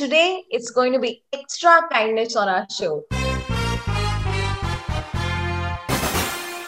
Today 0.00 0.44
it's 0.48 0.70
going 0.70 0.94
to 0.94 0.98
be 0.98 1.22
extra 1.30 1.86
kindness 1.92 2.34
on 2.34 2.48
our 2.48 2.66
show. 2.70 3.04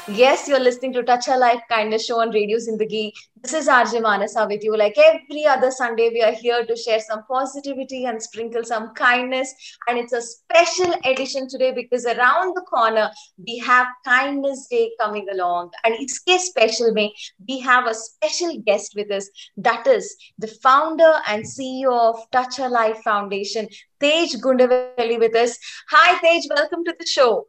Yes, 0.07 0.47
you're 0.47 0.61
listening 0.61 0.93
to 0.93 1.03
Touch 1.03 1.29
a 1.29 1.37
Life 1.39 1.63
Kindness 1.71 2.05
Show 2.05 2.21
on 2.21 2.29
Radio 2.29 2.59
Zindagi. 2.59 3.13
This 3.43 3.55
is 3.55 3.67
RJ 3.67 4.01
Manasa 4.03 4.47
with 4.49 4.63
you. 4.63 4.77
Like 4.77 4.97
every 4.97 5.47
other 5.47 5.73
Sunday, 5.73 6.11
we 6.11 6.23
are 6.23 6.31
here 6.31 6.65
to 6.65 6.77
share 6.77 7.01
some 7.01 7.25
positivity 7.25 8.05
and 8.05 8.23
sprinkle 8.23 8.63
some 8.63 8.95
kindness. 8.95 9.53
And 9.89 9.99
it's 9.99 10.13
a 10.13 10.23
special 10.23 10.95
edition 11.05 11.49
today 11.49 11.73
because 11.73 12.07
around 12.07 12.55
the 12.55 12.61
corner, 12.61 13.11
we 13.45 13.59
have 13.59 13.89
Kindness 14.05 14.69
Day 14.71 14.93
coming 15.01 15.27
along. 15.33 15.71
And 15.83 15.93
it's 15.99 16.21
a 16.29 16.39
special 16.39 16.95
way. 16.95 17.13
We 17.49 17.59
have 17.59 17.89
a 17.89 17.95
special 17.95 18.61
guest 18.61 18.93
with 18.95 19.11
us. 19.11 19.29
That 19.57 19.89
is 19.89 20.17
the 20.39 20.47
founder 20.47 21.15
and 21.27 21.43
CEO 21.43 22.15
of 22.15 22.21
Touch 22.31 22.61
a 22.61 22.69
Life 22.69 22.99
Foundation, 23.03 23.67
Tej 23.99 24.39
Gundavelli 24.41 25.19
with 25.19 25.35
us. 25.35 25.59
Hi, 25.91 26.17
Tej. 26.21 26.43
Welcome 26.49 26.85
to 26.85 26.95
the 26.97 27.07
show. 27.07 27.49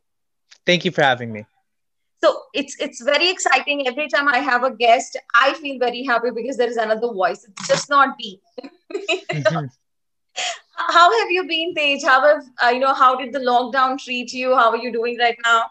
Thank 0.65 0.85
you 0.85 0.91
for 0.91 1.03
having 1.03 1.31
me 1.31 1.45
so 2.23 2.31
it's 2.53 2.75
it's 2.79 3.01
very 3.11 3.29
exciting 3.29 3.85
every 3.91 4.07
time 4.15 4.27
i 4.29 4.39
have 4.49 4.63
a 4.63 4.71
guest 4.81 5.17
i 5.43 5.53
feel 5.61 5.77
very 5.85 6.03
happy 6.09 6.31
because 6.39 6.57
there 6.57 6.73
is 6.73 6.77
another 6.77 7.11
voice 7.21 7.45
it's 7.49 7.67
just 7.67 7.89
not 7.89 8.17
me 8.17 8.41
mm-hmm. 8.95 9.65
how 10.95 11.19
have 11.19 11.31
you 11.31 11.45
been 11.47 11.73
Tej? 11.75 11.99
how 12.05 12.19
have 12.27 12.43
uh, 12.63 12.69
you 12.69 12.79
know 12.79 12.93
how 12.93 13.15
did 13.15 13.33
the 13.33 13.39
lockdown 13.39 13.97
treat 14.03 14.33
you 14.41 14.55
how 14.55 14.69
are 14.71 14.83
you 14.87 14.91
doing 14.99 15.17
right 15.27 15.37
now 15.45 15.63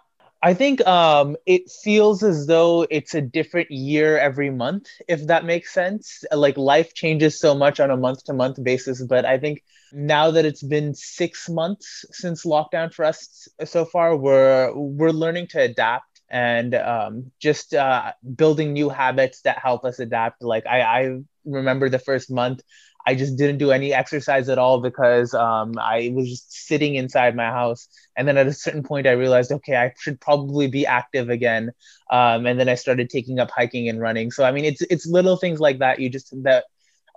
I 0.45 0.55
think 0.55 0.85
um, 0.89 1.37
it 1.47 1.71
feels 1.85 2.25
as 2.25 2.49
though 2.49 2.85
it's 2.91 3.15
a 3.15 3.21
different 3.21 3.71
year 3.71 4.19
every 4.19 4.51
month, 4.51 4.89
if 5.07 5.29
that 5.29 5.45
makes 5.45 5.73
sense. 5.73 6.25
Like 6.33 6.57
life 6.57 6.95
changes 6.95 7.39
so 7.39 7.55
much 7.55 7.79
on 7.79 7.93
a 7.93 7.97
month 7.97 8.25
to 8.25 8.33
month 8.33 8.61
basis. 8.61 9.05
But 9.05 9.25
I 9.25 9.39
think 9.39 9.63
now 9.93 10.33
that 10.33 10.45
it's 10.45 10.65
been 10.65 10.97
six 10.97 11.49
months 11.49 12.05
since 12.11 12.45
lockdown 12.45 12.93
for 12.93 13.05
us 13.05 13.49
so 13.65 13.85
far, 13.85 14.17
we're 14.17 14.73
we're 14.75 15.11
learning 15.11 15.47
to 15.51 15.61
adapt 15.61 16.12
and 16.33 16.75
um, 16.75 17.31
just 17.39 17.75
uh, 17.75 18.13
building 18.35 18.73
new 18.73 18.89
habits 18.89 19.43
that 19.43 19.59
help 19.59 19.85
us 19.85 19.99
adapt. 19.99 20.43
Like 20.43 20.67
I, 20.67 20.81
I 20.81 21.19
remember 21.45 21.91
the 21.91 21.99
first 21.99 22.31
month, 22.31 22.63
I 23.07 23.15
just 23.15 23.37
didn't 23.37 23.59
do 23.59 23.71
any 23.71 23.93
exercise 23.93 24.49
at 24.49 24.59
all 24.59 24.81
because 24.81 25.35
um, 25.35 25.75
I 25.79 26.11
was 26.15 26.31
just 26.31 26.51
sitting 26.51 26.95
inside 26.95 27.37
my 27.37 27.51
house. 27.51 27.87
And 28.17 28.27
then 28.27 28.39
at 28.39 28.47
a 28.47 28.53
certain 28.53 28.83
point, 28.83 29.07
I 29.07 29.11
realized, 29.11 29.53
okay, 29.53 29.77
I 29.77 29.93
should 29.99 30.21
probably 30.21 30.69
be 30.69 30.87
active 30.87 31.29
again. 31.29 31.73
Um, 32.11 32.47
and 32.47 32.59
then 32.59 32.69
I 32.69 32.77
started 32.77 33.11
taking 33.11 33.39
up 33.39 33.51
hiking 33.51 33.89
and 33.91 34.01
running. 34.01 34.31
So 34.31 34.43
I 34.43 34.53
mean, 34.53 34.65
it's 34.65 34.81
it's 34.83 35.07
little 35.07 35.37
things 35.37 35.61
like 35.61 35.81
that. 35.81 36.01
You 36.01 36.09
just 36.09 36.33
that 36.45 36.65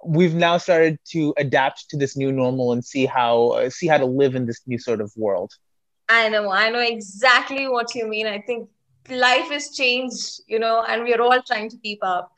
we've 0.05 0.35
now 0.35 0.57
started 0.57 0.99
to 1.11 1.33
adapt 1.37 1.89
to 1.91 1.97
this 1.97 2.17
new 2.17 2.33
normal 2.33 2.73
and 2.73 2.83
see 2.83 3.05
how 3.05 3.69
see 3.69 3.87
how 3.87 3.97
to 3.97 4.05
live 4.05 4.35
in 4.35 4.45
this 4.45 4.61
new 4.67 4.77
sort 4.77 4.99
of 4.99 5.13
world. 5.15 5.53
I 6.07 6.29
know, 6.29 6.51
I 6.51 6.69
know 6.69 6.79
exactly 6.79 7.67
what 7.67 7.95
you 7.95 8.07
mean. 8.07 8.27
I 8.27 8.39
think 8.39 8.69
life 9.09 9.49
has 9.51 9.71
changed, 9.71 10.41
you 10.47 10.59
know, 10.59 10.83
and 10.87 11.03
we're 11.03 11.21
all 11.21 11.41
trying 11.41 11.69
to 11.69 11.77
keep 11.77 11.99
up. 12.03 12.31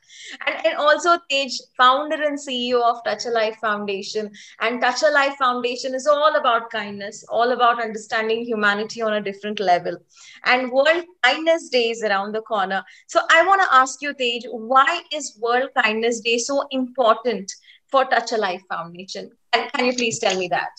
And, 0.46 0.66
and 0.66 0.76
also, 0.76 1.18
Tej, 1.30 1.50
founder 1.76 2.22
and 2.22 2.38
CEO 2.38 2.82
of 2.82 3.02
Touch 3.04 3.26
a 3.26 3.30
Life 3.30 3.56
Foundation. 3.56 4.30
And 4.60 4.80
Touch 4.80 5.02
a 5.02 5.10
Life 5.10 5.36
Foundation 5.36 5.94
is 5.94 6.06
all 6.06 6.36
about 6.36 6.70
kindness, 6.70 7.24
all 7.28 7.52
about 7.52 7.82
understanding 7.82 8.44
humanity 8.44 9.02
on 9.02 9.14
a 9.14 9.20
different 9.20 9.60
level. 9.60 9.96
And 10.44 10.70
World 10.70 11.04
Kindness 11.22 11.68
Day 11.68 11.90
is 11.90 12.02
around 12.02 12.32
the 12.32 12.42
corner. 12.42 12.82
So 13.06 13.20
I 13.30 13.46
want 13.46 13.62
to 13.62 13.74
ask 13.74 14.00
you, 14.02 14.14
Tej, 14.14 14.42
why 14.50 15.02
is 15.12 15.38
World 15.40 15.70
Kindness 15.76 16.20
Day 16.20 16.38
so 16.38 16.66
important 16.70 17.52
for 17.88 18.04
Touch 18.04 18.32
a 18.32 18.36
Life 18.36 18.62
Foundation? 18.68 19.30
And 19.52 19.70
can 19.72 19.86
you 19.86 19.94
please 19.94 20.18
tell 20.18 20.38
me 20.38 20.48
that? 20.48 20.70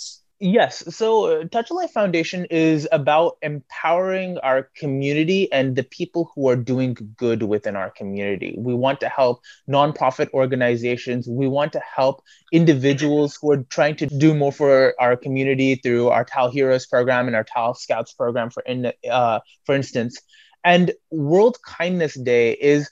Yes. 0.42 0.96
So, 0.96 1.42
uh, 1.42 1.44
Touch 1.50 1.70
a 1.70 1.74
Life 1.74 1.92
Foundation 1.92 2.46
is 2.50 2.88
about 2.94 3.38
empowering 3.42 4.38
our 4.38 4.70
community 4.74 5.52
and 5.52 5.76
the 5.76 5.84
people 5.84 6.32
who 6.34 6.48
are 6.48 6.56
doing 6.56 6.96
good 7.18 7.44
within 7.44 7.76
our 7.76 7.90
community. 7.90 8.56
We 8.58 8.74
want 8.74 9.02
to 9.02 9.10
help 9.10 9.42
nonprofit 9.70 10.30
organizations. 10.34 11.28
We 11.28 11.50
want 11.50 11.74
to 11.74 11.82
help 11.82 12.24
individuals 12.54 13.38
who 13.42 13.52
are 13.52 13.64
trying 13.64 13.98
to 13.98 14.06
do 14.06 14.34
more 14.34 14.54
for 14.54 14.96
our 14.98 15.18
community 15.18 15.76
through 15.76 16.08
our 16.08 16.24
TAL 16.24 16.52
Heroes 16.52 16.86
program 16.86 17.28
and 17.28 17.36
our 17.36 17.44
TAL 17.44 17.74
Scouts 17.74 18.14
program, 18.14 18.50
for 18.50 18.64
in, 18.64 18.94
uh, 19.12 19.42
for 19.66 19.76
instance. 19.76 20.22
And 20.64 20.94
World 21.12 21.58
Kindness 21.66 22.14
Day 22.14 22.54
is 22.54 22.90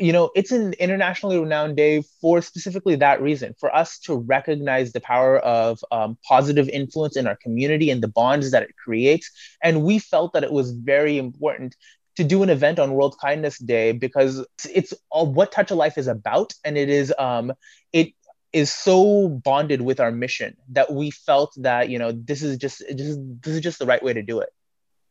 you 0.00 0.12
know, 0.12 0.30
it's 0.34 0.50
an 0.50 0.72
internationally 0.74 1.38
renowned 1.38 1.76
day 1.76 2.02
for 2.20 2.40
specifically 2.40 2.96
that 2.96 3.20
reason, 3.20 3.54
for 3.60 3.74
us 3.74 3.98
to 4.00 4.16
recognize 4.16 4.92
the 4.92 5.00
power 5.00 5.38
of 5.38 5.78
um, 5.92 6.16
positive 6.26 6.68
influence 6.68 7.16
in 7.16 7.26
our 7.26 7.36
community 7.36 7.90
and 7.90 8.02
the 8.02 8.08
bonds 8.08 8.50
that 8.52 8.62
it 8.62 8.74
creates. 8.82 9.30
And 9.62 9.84
we 9.84 9.98
felt 9.98 10.32
that 10.32 10.42
it 10.42 10.52
was 10.52 10.72
very 10.72 11.18
important 11.18 11.76
to 12.16 12.24
do 12.24 12.42
an 12.42 12.50
event 12.50 12.78
on 12.78 12.92
World 12.92 13.16
Kindness 13.20 13.58
Day 13.58 13.92
because 13.92 14.44
it's 14.68 14.94
all 15.10 15.30
what 15.32 15.52
Touch 15.52 15.70
a 15.70 15.74
Life 15.74 15.98
is 15.98 16.06
about, 16.06 16.54
and 16.64 16.76
it 16.76 16.88
is 16.88 17.14
um, 17.18 17.52
it 17.92 18.12
is 18.52 18.72
so 18.72 19.28
bonded 19.28 19.80
with 19.80 20.00
our 20.00 20.10
mission 20.10 20.56
that 20.70 20.92
we 20.92 21.10
felt 21.10 21.52
that 21.58 21.88
you 21.88 21.98
know 21.98 22.12
this 22.12 22.42
is 22.42 22.56
just 22.56 22.80
this 22.80 23.06
is, 23.06 23.18
this 23.40 23.54
is 23.54 23.60
just 23.60 23.78
the 23.78 23.86
right 23.86 24.02
way 24.02 24.12
to 24.12 24.22
do 24.22 24.40
it. 24.40 24.50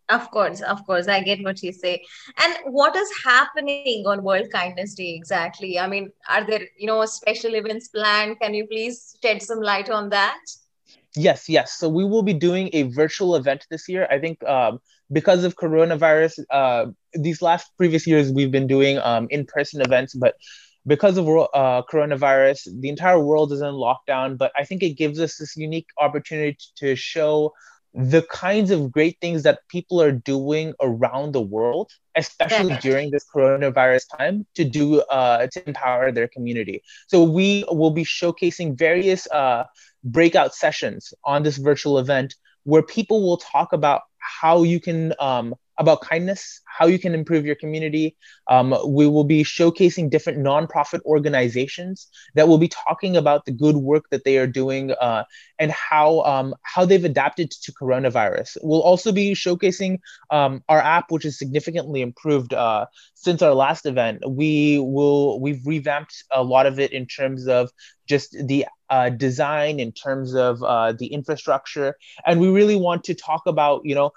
Of 0.09 0.31
course, 0.31 0.61
of 0.61 0.83
course, 0.87 1.07
I 1.07 1.21
get 1.21 1.43
what 1.43 1.61
you 1.61 1.71
say. 1.71 2.03
And 2.41 2.55
what 2.65 2.95
is 2.95 3.09
happening 3.23 4.05
on 4.07 4.23
World 4.23 4.47
Kindness 4.51 4.95
Day 4.95 5.13
exactly? 5.13 5.77
I 5.77 5.87
mean, 5.87 6.11
are 6.27 6.45
there, 6.45 6.61
you 6.77 6.87
know, 6.87 7.05
special 7.05 7.53
events 7.53 7.89
planned? 7.89 8.39
Can 8.39 8.55
you 8.55 8.65
please 8.65 9.15
shed 9.21 9.43
some 9.43 9.61
light 9.61 9.89
on 9.91 10.09
that? 10.09 10.39
Yes, 11.15 11.47
yes. 11.47 11.73
So 11.73 11.89
we 11.89 12.05
will 12.05 12.23
be 12.23 12.33
doing 12.33 12.69
a 12.73 12.83
virtual 12.83 13.35
event 13.35 13.67
this 13.69 13.87
year. 13.87 14.07
I 14.09 14.19
think 14.19 14.43
um, 14.45 14.79
because 15.11 15.43
of 15.43 15.55
coronavirus, 15.55 16.39
uh, 16.49 16.87
these 17.13 17.41
last 17.41 17.71
previous 17.77 18.07
years 18.07 18.31
we've 18.31 18.51
been 18.51 18.67
doing 18.67 18.97
um, 18.99 19.27
in-person 19.29 19.81
events, 19.81 20.15
but 20.15 20.35
because 20.87 21.17
of 21.17 21.27
uh, 21.27 21.83
coronavirus, 21.91 22.67
the 22.79 22.89
entire 22.89 23.19
world 23.19 23.51
is 23.51 23.61
in 23.61 23.73
lockdown. 23.73 24.37
But 24.37 24.51
I 24.57 24.63
think 24.63 24.81
it 24.81 24.97
gives 24.97 25.19
us 25.19 25.37
this 25.37 25.55
unique 25.55 25.87
opportunity 25.99 26.57
to 26.77 26.95
show 26.95 27.53
the 27.93 28.21
kinds 28.23 28.69
of 28.71 28.91
great 28.91 29.17
things 29.19 29.43
that 29.43 29.59
people 29.67 30.01
are 30.01 30.11
doing 30.11 30.73
around 30.81 31.33
the 31.33 31.41
world, 31.41 31.91
especially 32.15 32.77
during 32.81 33.11
this 33.11 33.25
coronavirus 33.33 34.05
time, 34.15 34.45
to 34.55 34.63
do 34.63 35.01
uh, 35.01 35.47
to 35.47 35.67
empower 35.67 36.11
their 36.11 36.27
community. 36.27 36.83
So 37.07 37.23
we 37.23 37.65
will 37.69 37.91
be 37.91 38.03
showcasing 38.03 38.77
various 38.77 39.29
uh, 39.31 39.63
breakout 40.03 40.53
sessions 40.53 41.13
on 41.23 41.43
this 41.43 41.57
virtual 41.57 41.97
event 41.97 42.35
where 42.63 42.83
people 42.83 43.21
will 43.23 43.37
talk 43.37 43.73
about 43.73 44.01
how 44.19 44.63
you 44.63 44.79
can 44.79 45.13
um, 45.19 45.55
about 45.79 46.01
kindness, 46.01 46.61
how 46.65 46.85
you 46.85 46.99
can 46.99 47.13
improve 47.15 47.45
your 47.45 47.55
community. 47.55 48.15
Um, 48.47 48.75
we 48.85 49.07
will 49.07 49.23
be 49.23 49.43
showcasing 49.43 50.09
different 50.09 50.39
nonprofit 50.39 50.99
organizations 51.05 52.07
that 52.35 52.47
will 52.47 52.57
be 52.57 52.67
talking 52.67 53.15
about 53.15 53.45
the 53.45 53.51
good 53.51 53.77
work 53.77 54.09
that 54.11 54.25
they 54.25 54.37
are 54.37 54.47
doing 54.47 54.91
uh, 54.91 55.23
and 55.57 55.71
how 55.71 56.19
um, 56.21 56.53
how 56.63 56.85
they've 56.85 57.03
adapted 57.03 57.49
to 57.49 57.71
coronavirus. 57.71 58.57
We'll 58.61 58.81
also 58.81 59.11
be 59.11 59.33
showcasing 59.33 59.99
um, 60.29 60.63
our 60.67 60.79
app, 60.79 61.11
which 61.11 61.25
is 61.25 61.39
significantly 61.39 62.01
improved 62.01 62.53
uh, 62.53 62.85
since 63.15 63.41
our 63.41 63.53
last 63.53 63.85
event. 63.85 64.21
We 64.27 64.79
will 64.79 65.39
we've 65.39 65.65
revamped 65.65 66.25
a 66.31 66.43
lot 66.43 66.65
of 66.65 66.79
it 66.79 66.91
in 66.91 67.05
terms 67.05 67.47
of 67.47 67.71
just 68.09 68.35
the 68.47 68.65
uh, 68.89 69.09
design 69.09 69.79
in 69.79 69.91
terms 69.91 70.35
of 70.35 70.63
uh, 70.63 70.91
the 70.93 71.07
infrastructure 71.07 71.95
and 72.25 72.39
we 72.39 72.49
really 72.49 72.75
want 72.75 73.03
to 73.03 73.13
talk 73.13 73.43
about 73.45 73.81
you 73.85 73.95
know 73.95 74.11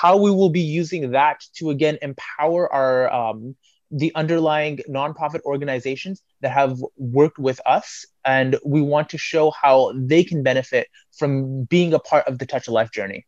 how 0.00 0.16
we 0.16 0.30
will 0.30 0.50
be 0.50 0.60
using 0.60 1.10
that 1.12 1.40
to 1.56 1.70
again 1.70 1.98
empower 2.02 2.72
our 2.72 3.12
um, 3.12 3.56
the 3.90 4.12
underlying 4.14 4.78
nonprofit 4.88 5.40
organizations 5.44 6.22
that 6.42 6.52
have 6.52 6.78
worked 6.96 7.38
with 7.38 7.60
us 7.66 8.04
and 8.24 8.56
we 8.64 8.80
want 8.82 9.08
to 9.08 9.18
show 9.18 9.50
how 9.50 9.92
they 9.96 10.22
can 10.22 10.42
benefit 10.42 10.86
from 11.18 11.64
being 11.64 11.94
a 11.94 11.98
part 11.98 12.26
of 12.28 12.38
the 12.38 12.46
touch 12.46 12.68
of 12.68 12.74
life 12.74 12.90
journey 12.92 13.24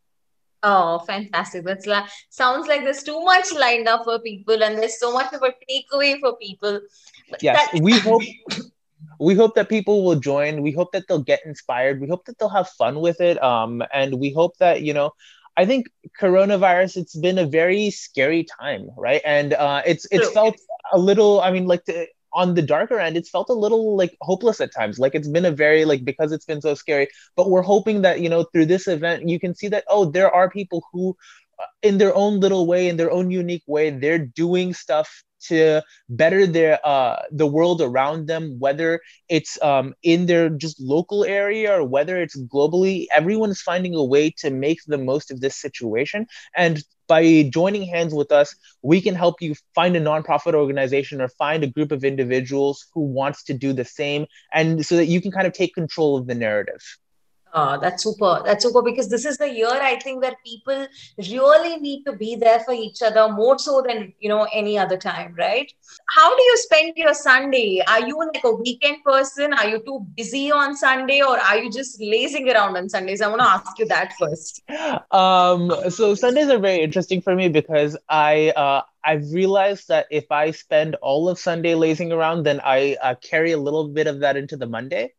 Oh, 0.62 0.99
fantastic. 1.06 1.65
That's 1.65 1.87
la- 1.87 2.06
sounds 2.29 2.69
like 2.69 2.83
there's 2.85 3.03
too 3.03 3.19
much 3.25 3.53
lined 3.53 3.89
up 3.89 4.05
for 4.05 4.19
people 4.19 4.62
and 4.62 4.77
there's 4.79 4.99
so 5.00 5.12
much 5.12 5.33
of 5.33 5.43
a 5.43 5.53
takeaway 5.71 6.21
for 6.21 6.37
people. 6.37 6.81
yes, 7.41 7.56
that- 7.73 7.81
we 7.81 7.99
hope 8.09 8.23
we 9.20 9.34
hope 9.34 9.55
that 9.55 9.69
people 9.69 10.02
will 10.05 10.19
join. 10.19 10.62
We 10.62 10.72
hope 10.72 10.93
that 10.93 11.05
they'll 11.06 11.22
get 11.22 11.44
inspired. 11.44 12.00
We 12.00 12.08
hope 12.08 12.25
that 12.25 12.38
they'll 12.38 12.49
have 12.49 12.69
fun 12.70 13.00
with 13.00 13.20
it. 13.20 13.40
Um, 13.43 13.82
and 13.93 14.19
we 14.19 14.32
hope 14.32 14.56
that, 14.58 14.82
you 14.82 14.94
know, 14.94 15.12
I 15.56 15.67
think 15.67 15.90
coronavirus, 16.19 16.96
it's 16.96 17.17
been 17.17 17.37
a 17.37 17.46
very 17.46 17.90
scary 17.90 18.44
time, 18.44 18.88
right? 18.96 19.20
And 19.25 19.52
uh, 19.52 19.82
it's 19.84 20.06
it's 20.11 20.25
True. 20.25 20.32
felt 20.32 20.56
a 20.93 20.99
little, 20.99 21.43
I 21.43 21.50
mean, 21.50 21.67
like 21.67 21.84
to, 21.84 22.06
on 22.32 22.55
the 22.55 22.62
darker 22.62 22.99
end, 22.99 23.17
it's 23.17 23.28
felt 23.28 23.50
a 23.50 23.55
little 23.55 23.94
like 23.94 24.17
hopeless 24.22 24.61
at 24.61 24.72
times. 24.72 24.99
Like 24.99 25.14
it's 25.14 25.28
been 25.28 25.44
a 25.44 25.50
very 25.50 25.84
like 25.84 26.02
because 26.02 26.32
it's 26.32 26.46
been 26.46 26.62
so 26.62 26.75
scary. 26.75 27.08
But 27.37 27.50
we're 27.50 27.62
hoping 27.62 28.02
that 28.02 28.20
you 28.20 28.31
know 28.31 28.44
through 28.44 28.67
this 28.67 28.88
event, 28.88 29.28
you 29.28 29.38
can 29.38 29.55
see 29.55 29.69
that 29.69 29.84
oh, 29.88 30.06
there 30.06 30.32
are 30.34 30.49
people 30.49 30.82
who, 30.93 31.14
uh, 31.58 31.67
in 31.82 31.99
their 31.99 32.14
own 32.14 32.40
little 32.40 32.67
way, 32.67 32.88
in 32.88 32.96
their 32.96 33.11
own 33.11 33.31
unique 33.31 33.64
way, 33.67 33.90
they're 33.90 34.25
doing 34.25 34.72
stuff 34.72 35.25
to 35.49 35.83
better 36.09 36.47
their 36.47 36.79
uh, 36.87 37.23
the 37.31 37.47
world 37.47 37.81
around 37.81 38.27
them, 38.27 38.57
whether 38.59 39.01
it's 39.29 39.61
um, 39.63 39.95
in 40.03 40.27
their 40.27 40.49
just 40.49 40.81
local 40.81 41.25
area 41.25 41.73
or 41.73 41.85
whether 41.85 42.21
it's 42.21 42.39
globally. 42.43 43.07
Everyone 43.15 43.51
is 43.51 43.63
finding 43.63 43.95
a 43.95 44.05
way 44.05 44.31
to 44.39 44.51
make 44.51 44.81
the 44.87 44.99
most 44.99 45.31
of 45.31 45.41
this 45.41 45.57
situation, 45.57 46.27
and 46.57 46.83
by 47.07 47.43
joining 47.53 47.83
hands 47.83 48.15
with 48.15 48.31
us, 48.31 48.55
we 48.83 49.01
can 49.01 49.17
help 49.17 49.43
you 49.43 49.55
find 49.75 49.97
a 49.97 50.01
nonprofit 50.01 50.55
organization 50.55 51.21
or 51.21 51.29
find 51.29 51.65
a 51.65 51.67
group 51.67 51.91
of 51.91 52.05
individuals 52.05 52.87
who 52.95 53.01
wants 53.01 53.43
to 53.45 53.55
do 53.55 53.73
the 53.73 53.85
same, 53.85 54.27
and 54.55 54.87
so 54.87 54.97
that 54.97 55.07
you 55.07 55.21
can 55.21 55.33
kind 55.33 55.47
of 55.47 55.53
take 55.53 55.75
control 55.75 56.17
of 56.17 56.27
the 56.27 56.35
narrative. 56.35 56.81
Oh, 57.52 57.79
that's 57.81 58.05
super. 58.05 58.43
That's 58.44 58.64
super 58.64 58.82
because 58.82 59.08
this 59.08 59.25
is 59.25 59.37
the 59.38 59.49
year 59.49 59.70
I 59.70 59.99
think 59.99 60.23
where 60.23 60.37
people 60.44 60.87
really 61.19 61.79
need 61.79 62.05
to 62.05 62.12
be 62.12 62.37
there 62.37 62.61
for 62.61 62.73
each 62.73 63.02
other 63.02 63.32
more 63.32 63.58
so 63.58 63.82
than 63.87 64.12
you 64.20 64.29
know 64.29 64.47
any 64.52 64.79
other 64.79 64.97
time, 64.97 65.35
right? 65.37 65.73
How 66.17 66.37
do 66.37 66.43
you 66.43 66.56
spend 66.58 66.93
your 66.97 67.14
Sunday? 67.14 67.82
Are 67.87 68.06
you 68.06 68.19
like 68.19 68.43
a 68.44 68.52
weekend 68.52 69.02
person? 69.05 69.52
Are 69.52 69.69
you 69.69 69.82
too 69.85 70.06
busy 70.17 70.52
on 70.52 70.76
Sunday, 70.76 71.23
or 71.23 71.38
are 71.38 71.58
you 71.58 71.70
just 71.70 72.00
lazing 72.00 72.49
around 72.50 72.76
on 72.76 72.88
Sundays? 72.88 73.20
I 73.20 73.29
want 73.29 73.41
to 73.41 73.49
ask 73.49 73.79
you 73.79 73.87
that 73.87 74.12
first. 74.19 74.62
Um, 75.11 75.73
so 75.91 76.14
Sundays 76.14 76.49
are 76.49 76.58
very 76.58 76.82
interesting 76.82 77.20
for 77.20 77.35
me 77.35 77.49
because 77.49 77.96
I 78.08 78.50
uh, 78.50 78.82
I've 79.05 79.32
realized 79.32 79.88
that 79.88 80.06
if 80.11 80.31
I 80.31 80.50
spend 80.50 80.97
all 80.97 81.29
of 81.29 81.38
Sunday 81.38 81.75
lazing 81.75 82.12
around, 82.12 82.44
then 82.44 82.61
I 82.62 82.97
uh, 83.02 83.14
carry 83.17 83.52
a 83.52 83.58
little 83.58 83.88
bit 83.88 84.06
of 84.06 84.20
that 84.20 84.37
into 84.37 84.56
the 84.56 84.67
Monday. 84.67 85.12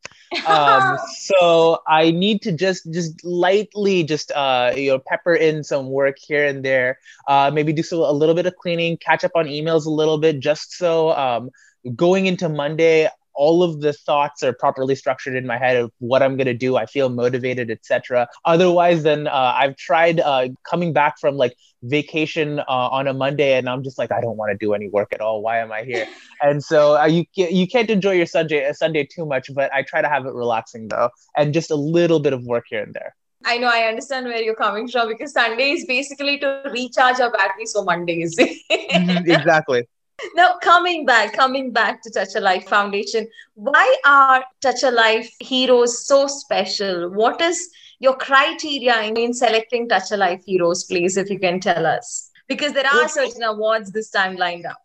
Um, 0.45 0.97
so 1.15 1.79
I 1.87 2.11
need 2.11 2.41
to 2.43 2.51
just 2.51 2.91
just 2.91 3.23
lightly 3.23 4.03
just 4.03 4.31
uh, 4.31 4.73
you 4.75 4.91
know 4.91 4.99
pepper 4.99 5.33
in 5.33 5.63
some 5.63 5.89
work 5.89 6.17
here 6.19 6.45
and 6.45 6.63
there. 6.63 6.99
Uh, 7.27 7.51
maybe 7.53 7.73
do 7.73 7.83
so 7.83 8.09
a 8.09 8.13
little 8.13 8.35
bit 8.35 8.45
of 8.45 8.55
cleaning, 8.55 8.97
catch 8.97 9.23
up 9.23 9.31
on 9.35 9.45
emails 9.45 9.85
a 9.85 9.91
little 9.91 10.17
bit, 10.17 10.39
just 10.39 10.73
so 10.73 11.11
um, 11.11 11.49
going 11.95 12.25
into 12.25 12.49
Monday 12.49 13.09
all 13.33 13.63
of 13.63 13.81
the 13.81 13.93
thoughts 13.93 14.43
are 14.43 14.53
properly 14.53 14.95
structured 14.95 15.35
in 15.35 15.45
my 15.45 15.57
head 15.57 15.77
of 15.77 15.91
what 15.99 16.21
I'm 16.21 16.37
going 16.37 16.47
to 16.47 16.53
do. 16.53 16.77
I 16.77 16.85
feel 16.85 17.09
motivated, 17.09 17.71
etc. 17.71 18.27
Otherwise, 18.45 19.03
then 19.03 19.27
uh, 19.27 19.53
I've 19.55 19.75
tried 19.75 20.19
uh, 20.19 20.49
coming 20.63 20.93
back 20.93 21.19
from 21.19 21.35
like 21.35 21.55
vacation 21.83 22.59
uh, 22.59 22.63
on 22.67 23.07
a 23.07 23.13
Monday, 23.13 23.57
and 23.57 23.67
I'm 23.69 23.83
just 23.83 23.97
like, 23.97 24.11
I 24.11 24.21
don't 24.21 24.37
want 24.37 24.51
to 24.51 24.57
do 24.57 24.73
any 24.73 24.89
work 24.89 25.13
at 25.13 25.21
all. 25.21 25.41
Why 25.41 25.59
am 25.59 25.71
I 25.71 25.83
here? 25.83 26.07
and 26.41 26.63
so 26.63 26.99
uh, 26.99 27.05
you 27.05 27.25
you 27.33 27.67
can't 27.67 27.89
enjoy 27.89 28.11
your 28.11 28.25
Sunday 28.25 28.67
uh, 28.67 28.73
Sunday 28.73 29.05
too 29.05 29.25
much, 29.25 29.49
but 29.53 29.73
I 29.73 29.83
try 29.83 30.01
to 30.01 30.09
have 30.09 30.25
it 30.25 30.33
relaxing 30.33 30.87
though, 30.87 31.09
and 31.37 31.53
just 31.53 31.71
a 31.71 31.75
little 31.75 32.19
bit 32.19 32.33
of 32.33 32.43
work 32.43 32.65
here 32.69 32.83
and 32.83 32.93
there. 32.93 33.15
I 33.43 33.57
know 33.57 33.67
I 33.67 33.87
understand 33.87 34.27
where 34.27 34.39
you're 34.39 34.55
coming 34.55 34.87
from 34.87 35.07
because 35.07 35.33
Sunday 35.33 35.71
is 35.71 35.85
basically 35.85 36.37
to 36.39 36.61
recharge 36.71 37.19
our 37.19 37.31
batteries 37.31 37.71
for 37.71 37.83
Mondays. 37.83 38.37
exactly 38.69 39.87
now 40.35 40.57
coming 40.61 41.05
back 41.05 41.33
coming 41.33 41.71
back 41.71 42.01
to 42.03 42.11
touch 42.11 42.35
a 42.35 42.39
life 42.39 42.67
foundation. 42.67 43.27
Why 43.55 43.95
are 44.05 44.43
touch 44.61 44.83
a 44.83 44.91
life 44.91 45.29
heroes 45.39 46.05
so 46.05 46.27
special? 46.27 47.09
What 47.09 47.41
is 47.41 47.69
your 47.99 48.15
criteria 48.15 49.01
in 49.03 49.33
selecting 49.33 49.87
touch 49.87 50.11
a 50.11 50.17
life 50.17 50.43
heroes 50.45 50.83
please 50.83 51.17
if 51.17 51.29
you 51.29 51.39
can 51.39 51.59
tell 51.59 51.85
us? 51.85 52.29
Because 52.47 52.73
there 52.73 52.87
are 52.87 53.07
certain 53.07 53.43
awards 53.43 53.91
this 53.91 54.09
time 54.09 54.35
lined 54.35 54.65
up. 54.65 54.77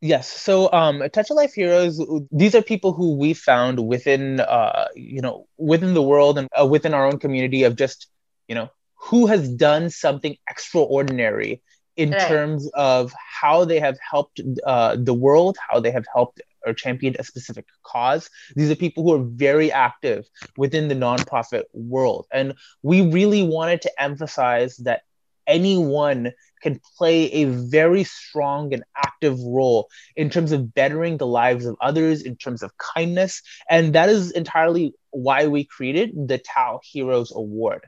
Yes. 0.00 0.28
So, 0.28 0.70
um, 0.72 1.02
Touch 1.12 1.30
a 1.30 1.34
Life 1.34 1.54
Heroes, 1.54 2.00
these 2.30 2.54
are 2.54 2.62
people 2.62 2.92
who 2.92 3.16
we 3.16 3.34
found 3.34 3.84
within, 3.84 4.38
uh, 4.38 4.86
you 4.94 5.20
know, 5.20 5.48
within 5.56 5.94
the 5.94 6.02
world 6.02 6.38
and 6.38 6.48
uh, 6.60 6.66
within 6.66 6.94
our 6.94 7.04
own 7.04 7.18
community 7.18 7.64
of 7.64 7.74
just, 7.74 8.06
you 8.46 8.54
know, 8.54 8.68
who 8.94 9.26
has 9.26 9.48
done 9.48 9.90
something 9.90 10.36
extraordinary 10.48 11.62
in 11.98 12.12
right. 12.12 12.28
terms 12.28 12.70
of 12.74 13.12
how 13.18 13.64
they 13.64 13.80
have 13.80 13.98
helped 13.98 14.40
uh, 14.64 14.96
the 14.96 15.12
world, 15.12 15.58
how 15.68 15.80
they 15.80 15.90
have 15.90 16.06
helped 16.14 16.40
or 16.64 16.72
championed 16.72 17.16
a 17.18 17.24
specific 17.24 17.66
cause. 17.82 18.30
These 18.54 18.70
are 18.70 18.76
people 18.76 19.02
who 19.02 19.14
are 19.14 19.24
very 19.24 19.70
active 19.72 20.24
within 20.56 20.86
the 20.86 20.94
nonprofit 20.94 21.64
world. 21.72 22.26
And 22.32 22.54
we 22.82 23.02
really 23.02 23.42
wanted 23.42 23.82
to 23.82 24.02
emphasize 24.02 24.76
that 24.78 25.02
anyone 25.48 26.32
can 26.62 26.80
play 26.96 27.32
a 27.32 27.44
very 27.44 28.04
strong 28.04 28.72
and 28.72 28.84
active 28.96 29.40
role 29.40 29.88
in 30.14 30.30
terms 30.30 30.52
of 30.52 30.74
bettering 30.74 31.16
the 31.16 31.26
lives 31.26 31.66
of 31.66 31.76
others, 31.80 32.22
in 32.22 32.36
terms 32.36 32.62
of 32.62 32.76
kindness. 32.78 33.42
And 33.68 33.94
that 33.94 34.08
is 34.08 34.30
entirely 34.32 34.94
why 35.10 35.46
we 35.48 35.64
created 35.64 36.28
the 36.28 36.38
TAL 36.38 36.80
Heroes 36.84 37.32
Award. 37.34 37.86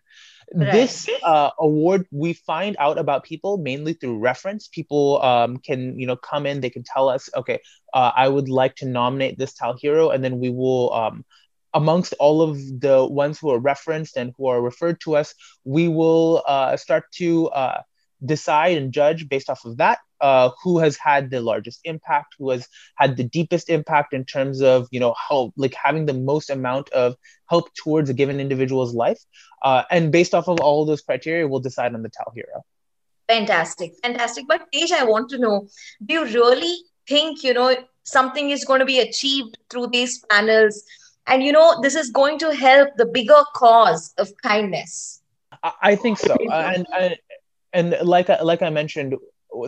This 0.52 1.08
uh, 1.22 1.50
award, 1.58 2.06
we 2.10 2.32
find 2.32 2.76
out 2.78 2.98
about 2.98 3.24
people 3.24 3.58
mainly 3.58 3.92
through 3.92 4.18
reference. 4.18 4.68
People 4.68 5.22
um, 5.22 5.58
can, 5.58 5.98
you 5.98 6.06
know, 6.06 6.16
come 6.16 6.44
in, 6.46 6.60
they 6.60 6.70
can 6.70 6.82
tell 6.82 7.08
us, 7.08 7.30
okay, 7.36 7.60
uh, 7.94 8.10
I 8.16 8.28
would 8.28 8.48
like 8.48 8.74
to 8.76 8.86
nominate 8.86 9.38
this 9.38 9.54
TAL 9.54 9.76
hero, 9.78 10.10
and 10.10 10.24
then 10.24 10.40
we 10.40 10.50
will, 10.50 10.92
um, 10.92 11.24
amongst 11.72 12.14
all 12.18 12.42
of 12.42 12.58
the 12.80 13.06
ones 13.06 13.38
who 13.38 13.50
are 13.50 13.58
referenced 13.60 14.16
and 14.16 14.34
who 14.36 14.46
are 14.48 14.60
referred 14.60 15.00
to 15.02 15.16
us, 15.16 15.34
we 15.64 15.86
will 15.86 16.42
uh, 16.46 16.76
start 16.76 17.04
to 17.12 17.48
uh, 17.50 17.82
decide 18.24 18.76
and 18.76 18.92
judge 18.92 19.28
based 19.28 19.50
off 19.50 19.64
of 19.64 19.76
that 19.78 19.98
uh, 20.20 20.50
who 20.62 20.78
has 20.78 20.96
had 20.96 21.30
the 21.30 21.40
largest 21.40 21.80
impact, 21.84 22.34
who 22.38 22.50
has 22.50 22.68
had 22.96 23.16
the 23.16 23.24
deepest 23.24 23.70
impact 23.70 24.12
in 24.12 24.24
terms 24.24 24.60
of 24.60 24.88
you 24.90 25.00
know 25.00 25.14
how 25.16 25.52
like 25.56 25.74
having 25.74 26.06
the 26.06 26.14
most 26.14 26.50
amount 26.50 26.88
of 26.90 27.16
help 27.48 27.72
towards 27.74 28.10
a 28.10 28.14
given 28.14 28.40
individual's 28.40 28.94
life, 28.94 29.20
uh, 29.62 29.82
and 29.90 30.12
based 30.12 30.34
off 30.34 30.48
of 30.48 30.60
all 30.60 30.82
of 30.82 30.88
those 30.88 31.00
criteria, 31.00 31.48
we'll 31.48 31.60
decide 31.60 31.94
on 31.94 32.02
the 32.02 32.10
TAL 32.10 32.32
hero. 32.34 32.64
Fantastic, 33.28 33.94
fantastic. 34.02 34.44
But 34.48 34.70
Tej, 34.72 34.92
I 34.98 35.04
want 35.04 35.30
to 35.30 35.38
know: 35.38 35.68
Do 36.04 36.14
you 36.14 36.24
really 36.26 36.76
think 37.08 37.42
you 37.42 37.54
know 37.54 37.74
something 38.04 38.50
is 38.50 38.64
going 38.64 38.80
to 38.80 38.86
be 38.86 39.00
achieved 39.00 39.58
through 39.70 39.88
these 39.88 40.22
panels? 40.30 40.82
And 41.26 41.42
you 41.42 41.52
know, 41.52 41.80
this 41.80 41.94
is 41.94 42.10
going 42.10 42.38
to 42.40 42.54
help 42.54 42.90
the 42.96 43.06
bigger 43.06 43.42
cause 43.54 44.12
of 44.18 44.32
kindness. 44.42 45.22
I, 45.62 45.94
think 45.94 46.18
so, 46.18 46.34
and, 46.52 46.86
and 46.98 47.16
and 47.72 47.96
like 48.02 48.28
like 48.28 48.62
I 48.62 48.70
mentioned, 48.70 49.14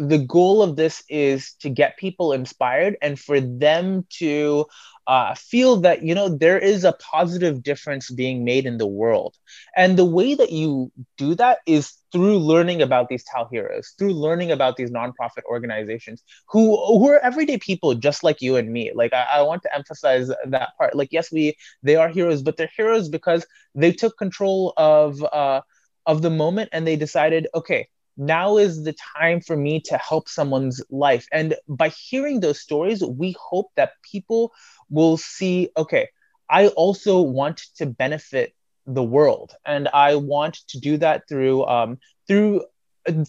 the 0.01 0.19
goal 0.19 0.63
of 0.63 0.77
this 0.77 1.03
is 1.09 1.55
to 1.61 1.69
get 1.69 1.97
people 1.97 2.33
inspired 2.33 2.97
and 3.03 3.19
for 3.19 3.41
them 3.41 4.07
to 4.19 4.67
uh, 5.07 5.35
feel 5.35 5.81
that 5.81 6.03
you 6.03 6.15
know 6.15 6.29
there 6.29 6.59
is 6.59 6.85
a 6.85 6.93
positive 6.93 7.63
difference 7.63 8.11
being 8.11 8.45
made 8.45 8.67
in 8.67 8.79
the 8.79 8.87
world. 8.87 9.37
And 9.77 9.97
the 9.99 10.05
way 10.05 10.35
that 10.35 10.53
you 10.53 10.93
do 11.17 11.35
that 11.37 11.59
is 11.67 11.93
through 12.13 12.39
learning 12.39 12.83
about 12.83 13.09
these 13.09 13.25
TAL 13.25 13.49
heroes 13.51 13.95
through 13.99 14.13
learning 14.13 14.51
about 14.53 14.77
these 14.77 14.91
nonprofit 14.91 15.45
organizations 15.47 16.23
who 16.49 16.77
who 16.99 17.09
are 17.09 17.19
everyday 17.21 17.59
people 17.59 17.95
just 17.95 18.23
like 18.23 18.41
you 18.41 18.57
and 18.57 18.71
me. 18.73 18.93
Like 18.95 19.13
I, 19.13 19.27
I 19.35 19.43
want 19.43 19.63
to 19.63 19.75
emphasize 19.75 20.29
that 20.29 20.71
part. 20.79 20.95
Like 20.95 21.09
yes 21.11 21.33
we 21.33 21.57
they 21.83 21.97
are 21.97 22.09
heroes 22.09 22.43
but 22.43 22.57
they're 22.57 22.71
heroes 22.77 23.09
because 23.09 23.47
they 23.75 23.93
took 23.93 24.17
control 24.19 24.73
of 24.77 25.23
uh, 25.25 25.61
of 26.07 26.23
the 26.23 26.31
moment 26.31 26.71
and 26.73 26.87
they 26.87 26.97
decided 26.97 27.47
okay 27.55 27.89
now 28.17 28.59
is 28.59 28.85
the 28.85 28.95
time 29.17 29.41
for 29.41 29.57
me 29.57 29.81
to 29.81 29.97
help 29.97 30.29
someone's 30.29 30.83
life. 30.91 31.27
And 31.33 31.57
by 31.67 31.89
hearing 31.89 32.41
those 32.41 32.61
stories, 32.61 33.03
we 33.03 33.35
hope 33.41 33.71
that 33.77 33.93
people 34.03 34.53
will 34.91 35.17
see 35.17 35.71
okay, 35.79 36.09
I 36.51 36.67
also 36.69 37.23
want 37.23 37.63
to 37.77 37.87
benefit 37.87 38.53
the 38.87 39.03
world 39.03 39.55
and 39.65 39.89
i 39.95 40.15
want 40.15 40.55
to 40.69 40.79
do 40.81 40.97
that 40.97 41.29
through 41.29 41.65
um, 41.67 41.99
through 42.27 42.63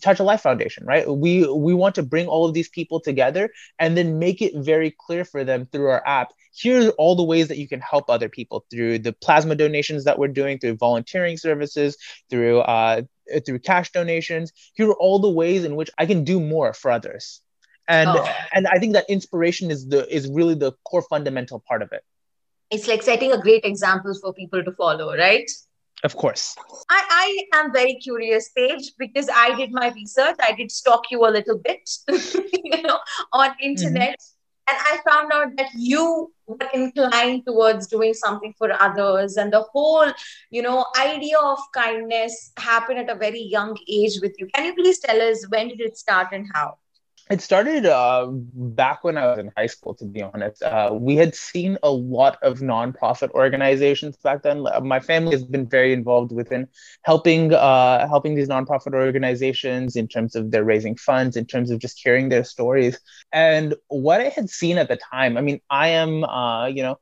touch 0.02 0.20
a 0.20 0.24
life 0.24 0.42
foundation 0.42 0.86
right 0.86 1.10
we 1.10 1.48
we 1.48 1.74
want 1.74 1.96
to 1.96 2.04
bring 2.04 2.28
all 2.28 2.46
of 2.46 2.54
these 2.54 2.70
people 2.70 3.00
together 3.00 3.50
and 3.80 3.98
then 3.98 4.20
make 4.20 4.42
it 4.42 4.54
very 4.56 4.96
clear 5.06 5.26
for 5.26 5.44
them 5.44 5.68
through 5.72 5.88
our 5.88 6.06
app 6.08 6.30
here 6.54 6.90
are 6.90 6.92
all 6.92 7.16
the 7.16 7.24
ways 7.24 7.48
that 7.48 7.58
you 7.58 7.68
can 7.68 7.82
help 7.82 8.10
other 8.10 8.30
people 8.30 8.66
through 8.70 9.00
the 9.00 9.12
plasma 9.12 9.56
donations 9.56 10.04
that 10.06 10.20
we're 10.20 10.28
doing 10.28 10.60
through 10.60 10.76
volunteering 10.76 11.36
services 11.36 11.98
through 12.30 12.60
uh, 12.60 13.02
through 13.46 13.60
cash 13.60 13.92
donations. 13.92 14.54
Here 14.76 14.88
are 14.88 14.96
all 14.96 15.20
the 15.20 15.30
ways 15.30 15.64
in 15.64 15.76
which 15.76 15.90
i 15.98 16.06
can 16.06 16.24
do 16.24 16.40
more 16.40 16.74
for 16.74 16.92
others. 16.92 17.42
And 17.88 18.10
oh. 18.10 18.28
and 18.54 18.68
i 18.68 18.78
think 18.78 18.94
that 18.94 19.10
inspiration 19.10 19.72
is 19.72 19.88
the 19.88 20.08
is 20.14 20.30
really 20.30 20.56
the 20.56 20.74
core 20.86 21.02
fundamental 21.02 21.60
part 21.68 21.82
of 21.82 21.92
it. 21.92 22.04
It's 22.70 22.88
like 22.88 23.04
setting 23.04 23.32
a 23.32 23.42
great 23.42 23.66
example 23.66 24.14
for 24.22 24.34
people 24.34 24.64
to 24.64 24.72
follow 24.74 25.16
right? 25.18 25.50
Of 26.04 26.16
course. 26.16 26.56
I 26.90 27.02
i 27.54 27.60
am 27.60 27.74
very 27.74 27.96
curious 27.96 28.52
Tej, 28.56 28.78
because 29.00 29.28
i 29.34 29.56
did 29.56 29.72
my 29.72 29.90
research. 29.90 30.36
I 30.40 30.54
did 30.54 30.72
stalk 30.72 31.10
you 31.10 31.26
a 31.26 31.32
little 31.38 31.58
bit 31.58 31.90
you 32.64 32.84
know 32.84 33.00
on 33.34 33.56
internet. 33.60 34.20
mm-hmm 34.20 34.33
and 34.70 34.78
I 34.80 35.00
found 35.10 35.32
out 35.34 35.56
that 35.58 35.70
you 35.76 36.32
were 36.48 36.70
inclined 36.74 37.46
towards 37.46 37.88
doing 37.88 38.14
something 38.14 38.54
for 38.58 38.72
others, 38.72 39.38
and 39.38 39.52
the 39.52 39.62
whole, 39.62 40.12
you 40.50 40.62
know, 40.62 40.86
idea 41.00 41.38
of 41.40 41.60
kindness 41.74 42.52
happened 42.58 43.00
at 43.00 43.10
a 43.10 43.16
very 43.16 43.42
young 43.42 43.78
age 43.88 44.20
with 44.22 44.36
you. 44.40 44.48
Can 44.54 44.66
you 44.66 44.74
please 44.76 45.00
tell 45.00 45.22
us 45.22 45.46
when 45.50 45.70
did 45.70 45.82
it 45.82 45.98
start 45.98 46.28
and 46.32 46.48
how? 46.54 46.78
It 47.34 47.42
started 47.42 47.88
uh, 47.88 48.28
back 48.30 49.04
when 49.04 49.18
I 49.18 49.26
was 49.26 49.40
in 49.40 49.52
high 49.58 49.66
school, 49.66 49.96
to 49.96 50.06
be 50.06 50.22
honest. 50.22 50.62
Uh, 50.62 50.92
we 50.94 51.16
had 51.16 51.34
seen 51.34 51.80
a 51.82 51.90
lot 51.90 52.38
of 52.44 52.60
nonprofit 52.60 53.32
organizations 53.32 54.18
back 54.18 54.44
then. 54.44 54.64
My 54.84 55.00
family 55.00 55.32
has 55.32 55.44
been 55.44 55.68
very 55.68 55.94
involved 55.94 56.32
within 56.32 56.68
helping 57.02 57.52
uh, 57.52 58.08
helping 58.08 58.36
these 58.36 58.50
nonprofit 58.50 58.94
organizations 58.94 59.96
in 59.96 60.08
terms 60.08 60.36
of 60.36 60.52
their 60.52 60.64
raising 60.64 60.96
funds, 60.96 61.36
in 61.36 61.48
terms 61.48 61.72
of 61.72 61.80
just 61.80 62.00
hearing 62.04 62.30
their 62.30 62.44
stories. 62.44 63.00
And 63.32 63.74
what 63.88 64.22
I 64.22 64.30
had 64.30 64.48
seen 64.52 64.78
at 64.78 64.88
the 64.88 65.00
time, 65.12 65.36
I 65.36 65.42
mean, 65.42 65.60
I 65.72 65.88
am, 66.04 66.24
uh, 66.24 66.68
you 66.68 66.84
know, 66.84 67.00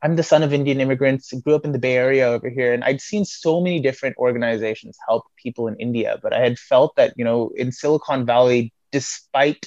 I'm 0.00 0.14
the 0.14 0.22
son 0.22 0.44
of 0.44 0.52
Indian 0.52 0.80
immigrants, 0.80 1.32
grew 1.32 1.56
up 1.56 1.64
in 1.64 1.72
the 1.72 1.80
Bay 1.80 1.96
Area 1.96 2.28
over 2.28 2.48
here, 2.48 2.72
and 2.72 2.84
I'd 2.84 3.00
seen 3.00 3.24
so 3.24 3.60
many 3.60 3.80
different 3.80 4.16
organizations 4.16 4.96
help 5.08 5.24
people 5.36 5.66
in 5.66 5.74
India. 5.76 6.20
But 6.22 6.32
I 6.32 6.38
had 6.38 6.56
felt 6.56 6.94
that, 6.94 7.14
you 7.16 7.24
know, 7.24 7.50
in 7.56 7.72
Silicon 7.72 8.24
Valley, 8.26 8.72
despite 8.92 9.66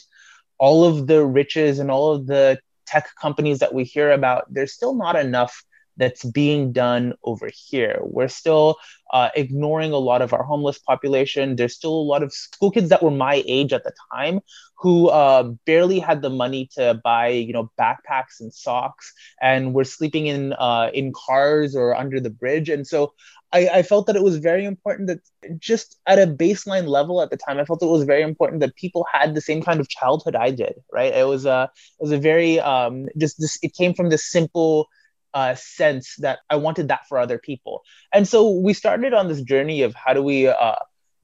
all 0.58 0.86
of 0.86 1.08
the 1.08 1.26
riches 1.26 1.80
and 1.80 1.92
all 1.92 2.14
of 2.14 2.28
the 2.28 2.60
tech 2.86 3.08
companies 3.20 3.60
that 3.60 3.74
we 3.74 3.84
hear 3.84 4.12
about, 4.12 4.46
there's 4.50 4.74
still 4.74 4.96
not 4.96 5.16
enough 5.16 5.64
that's 5.98 6.24
being 6.24 6.72
done 6.72 7.14
over 7.24 7.50
here. 7.54 8.00
We're 8.02 8.28
still 8.28 8.78
uh, 9.16 9.30
ignoring 9.36 9.94
a 9.94 9.98
lot 9.98 10.22
of 10.22 10.34
our 10.34 10.44
homeless 10.44 10.78
population. 10.78 11.56
There's 11.56 11.74
still 11.74 11.94
a 11.94 12.10
lot 12.14 12.22
of 12.22 12.34
school 12.34 12.70
kids 12.70 12.90
that 12.90 13.02
were 13.02 13.12
my 13.12 13.44
age 13.48 13.72
at 13.72 13.86
the 13.86 13.94
time 14.14 14.42
who 14.78 15.08
uh, 15.08 15.44
barely 15.66 16.00
had 16.00 16.22
the 16.22 16.30
money 16.30 16.70
to 16.76 17.00
buy, 17.02 17.30
you 17.30 17.54
know, 17.54 17.72
backpacks 17.80 18.42
and 18.42 18.54
socks, 18.54 19.14
and 19.42 19.74
were 19.74 19.86
sleeping 19.86 20.28
in 20.28 20.52
uh, 20.54 20.90
in 20.94 21.14
cars 21.14 21.78
or 21.78 21.96
under 21.96 22.20
the 22.20 22.30
bridge. 22.30 22.68
And 22.68 22.86
so 22.86 23.14
I, 23.54 23.70
I 23.80 23.84
felt 23.84 24.08
that 24.08 24.18
it 24.18 24.24
was 24.24 24.38
very 24.38 24.66
important 24.66 25.08
that 25.08 25.22
just 25.60 25.98
at 26.06 26.20
a 26.20 26.28
baseline 26.28 26.88
level 26.88 27.22
at 27.22 27.30
the 27.30 27.38
time, 27.38 27.58
I 27.58 27.64
felt 27.64 27.84
it 27.84 27.86
was 27.86 28.04
very 28.04 28.22
important 28.22 28.60
that 28.60 28.76
people 28.76 29.06
had 29.10 29.34
the 29.34 29.42
same 29.50 29.62
kind 29.64 29.80
of 29.80 29.88
childhood 29.88 30.36
I 30.36 30.52
did. 30.52 30.74
Right? 30.92 31.14
It 31.14 31.28
was 31.28 31.46
a 31.46 31.72
it 32.00 32.04
was 32.04 32.12
a 32.12 32.18
very 32.32 32.60
um, 32.60 33.06
just 33.18 33.40
this. 33.40 33.58
It 33.64 33.74
came 33.80 33.94
from 33.94 34.10
this 34.10 34.30
simple 34.30 34.90
uh, 35.36 35.54
sense 35.54 36.16
that 36.20 36.40
I 36.50 36.56
wanted 36.56 36.88
that 36.88 37.08
for 37.08 37.20
other 37.20 37.38
people. 37.38 37.84
And 38.14 38.28
so 38.28 38.50
we 38.50 38.74
started 38.74 39.14
on 39.14 39.28
this 39.28 39.42
journey 39.42 39.84
of 39.84 39.94
how 39.94 40.14
do 40.14 40.24
we 40.24 40.48
uh, 40.48 40.76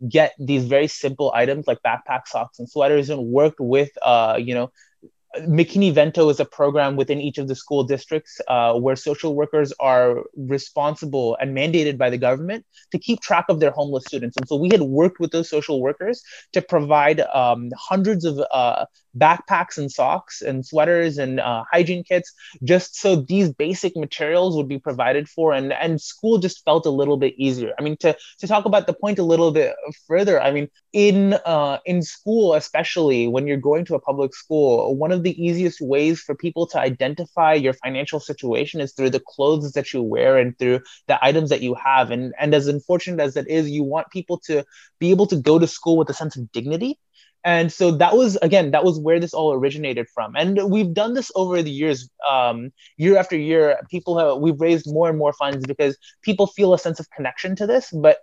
get 0.07 0.33
these 0.37 0.65
very 0.65 0.87
simple 0.87 1.31
items 1.33 1.65
like 1.65 1.79
backpack 1.81 2.27
socks 2.27 2.59
and 2.59 2.69
sweaters 2.69 3.09
and 3.09 3.23
worked 3.27 3.59
with, 3.59 3.89
uh, 4.03 4.37
you 4.39 4.53
know, 4.53 4.71
McKinney 5.39 5.93
Vento 5.93 6.27
is 6.27 6.41
a 6.41 6.45
program 6.45 6.97
within 6.97 7.21
each 7.21 7.37
of 7.37 7.47
the 7.47 7.55
school 7.55 7.85
districts 7.85 8.41
uh, 8.49 8.73
where 8.73 8.97
social 8.97 9.33
workers 9.33 9.71
are 9.79 10.23
responsible 10.35 11.37
and 11.39 11.55
mandated 11.55 11.97
by 11.97 12.09
the 12.09 12.17
government 12.17 12.65
to 12.91 12.99
keep 12.99 13.21
track 13.21 13.45
of 13.47 13.61
their 13.61 13.71
homeless 13.71 14.03
students. 14.05 14.35
And 14.35 14.45
so 14.47 14.57
we 14.57 14.69
had 14.69 14.81
worked 14.81 15.21
with 15.21 15.31
those 15.31 15.49
social 15.49 15.81
workers 15.81 16.21
to 16.51 16.61
provide 16.61 17.21
um, 17.21 17.69
hundreds 17.77 18.25
of 18.25 18.41
uh, 18.51 18.85
backpacks 19.17 19.77
and 19.77 19.91
socks 19.91 20.41
and 20.41 20.65
sweaters 20.65 21.17
and 21.17 21.39
uh, 21.39 21.63
hygiene 21.71 22.03
kits, 22.03 22.33
just 22.63 22.95
so 22.95 23.15
these 23.15 23.51
basic 23.53 23.95
materials 23.95 24.55
would 24.55 24.67
be 24.67 24.79
provided 24.79 25.27
for, 25.27 25.53
and 25.53 25.73
and 25.73 26.01
school 26.01 26.37
just 26.37 26.63
felt 26.63 26.85
a 26.85 26.89
little 26.89 27.17
bit 27.17 27.33
easier. 27.37 27.73
I 27.77 27.81
mean, 27.81 27.97
to 27.97 28.15
to 28.39 28.47
talk 28.47 28.65
about 28.65 28.87
the 28.87 28.93
point 28.93 29.19
a 29.19 29.23
little 29.23 29.51
bit 29.51 29.75
further, 30.07 30.41
I 30.41 30.51
mean, 30.51 30.69
in 30.93 31.33
uh, 31.45 31.79
in 31.85 32.01
school, 32.01 32.53
especially 32.53 33.27
when 33.27 33.47
you're 33.47 33.57
going 33.57 33.85
to 33.85 33.95
a 33.95 33.99
public 33.99 34.33
school, 34.35 34.95
one 34.95 35.11
of 35.11 35.23
the 35.23 35.43
easiest 35.43 35.81
ways 35.81 36.21
for 36.21 36.35
people 36.35 36.67
to 36.67 36.79
identify 36.79 37.53
your 37.53 37.73
financial 37.73 38.19
situation 38.19 38.81
is 38.81 38.93
through 38.93 39.09
the 39.09 39.21
clothes 39.25 39.73
that 39.73 39.93
you 39.93 40.01
wear 40.01 40.37
and 40.37 40.57
through 40.57 40.79
the 41.07 41.23
items 41.23 41.49
that 41.49 41.61
you 41.61 41.75
have. 41.75 42.11
And 42.11 42.33
and 42.39 42.53
as 42.53 42.67
unfortunate 42.67 43.21
as 43.21 43.35
it 43.37 43.47
is, 43.47 43.69
you 43.69 43.83
want 43.83 44.09
people 44.11 44.39
to 44.45 44.63
be 44.99 45.11
able 45.11 45.27
to 45.27 45.35
go 45.35 45.59
to 45.59 45.67
school 45.67 45.97
with 45.97 46.09
a 46.09 46.13
sense 46.13 46.35
of 46.37 46.51
dignity 46.51 46.97
and 47.43 47.71
so 47.71 47.91
that 47.91 48.15
was 48.15 48.37
again 48.37 48.71
that 48.71 48.83
was 48.83 48.99
where 48.99 49.19
this 49.19 49.33
all 49.33 49.53
originated 49.53 50.07
from. 50.09 50.35
And 50.35 50.69
we've 50.69 50.93
done 50.93 51.13
this 51.13 51.31
over 51.35 51.61
the 51.61 51.71
years 51.71 52.09
um, 52.29 52.71
year 52.97 53.17
after 53.17 53.37
year. 53.37 53.79
People 53.89 54.17
have 54.17 54.37
we've 54.37 54.59
raised 54.59 54.85
more 54.87 55.09
and 55.09 55.17
more 55.17 55.33
funds 55.33 55.65
because 55.65 55.97
people 56.21 56.47
feel 56.47 56.73
a 56.73 56.79
sense 56.79 56.99
of 56.99 57.09
connection 57.09 57.55
to 57.55 57.67
this. 57.67 57.89
But 57.91 58.19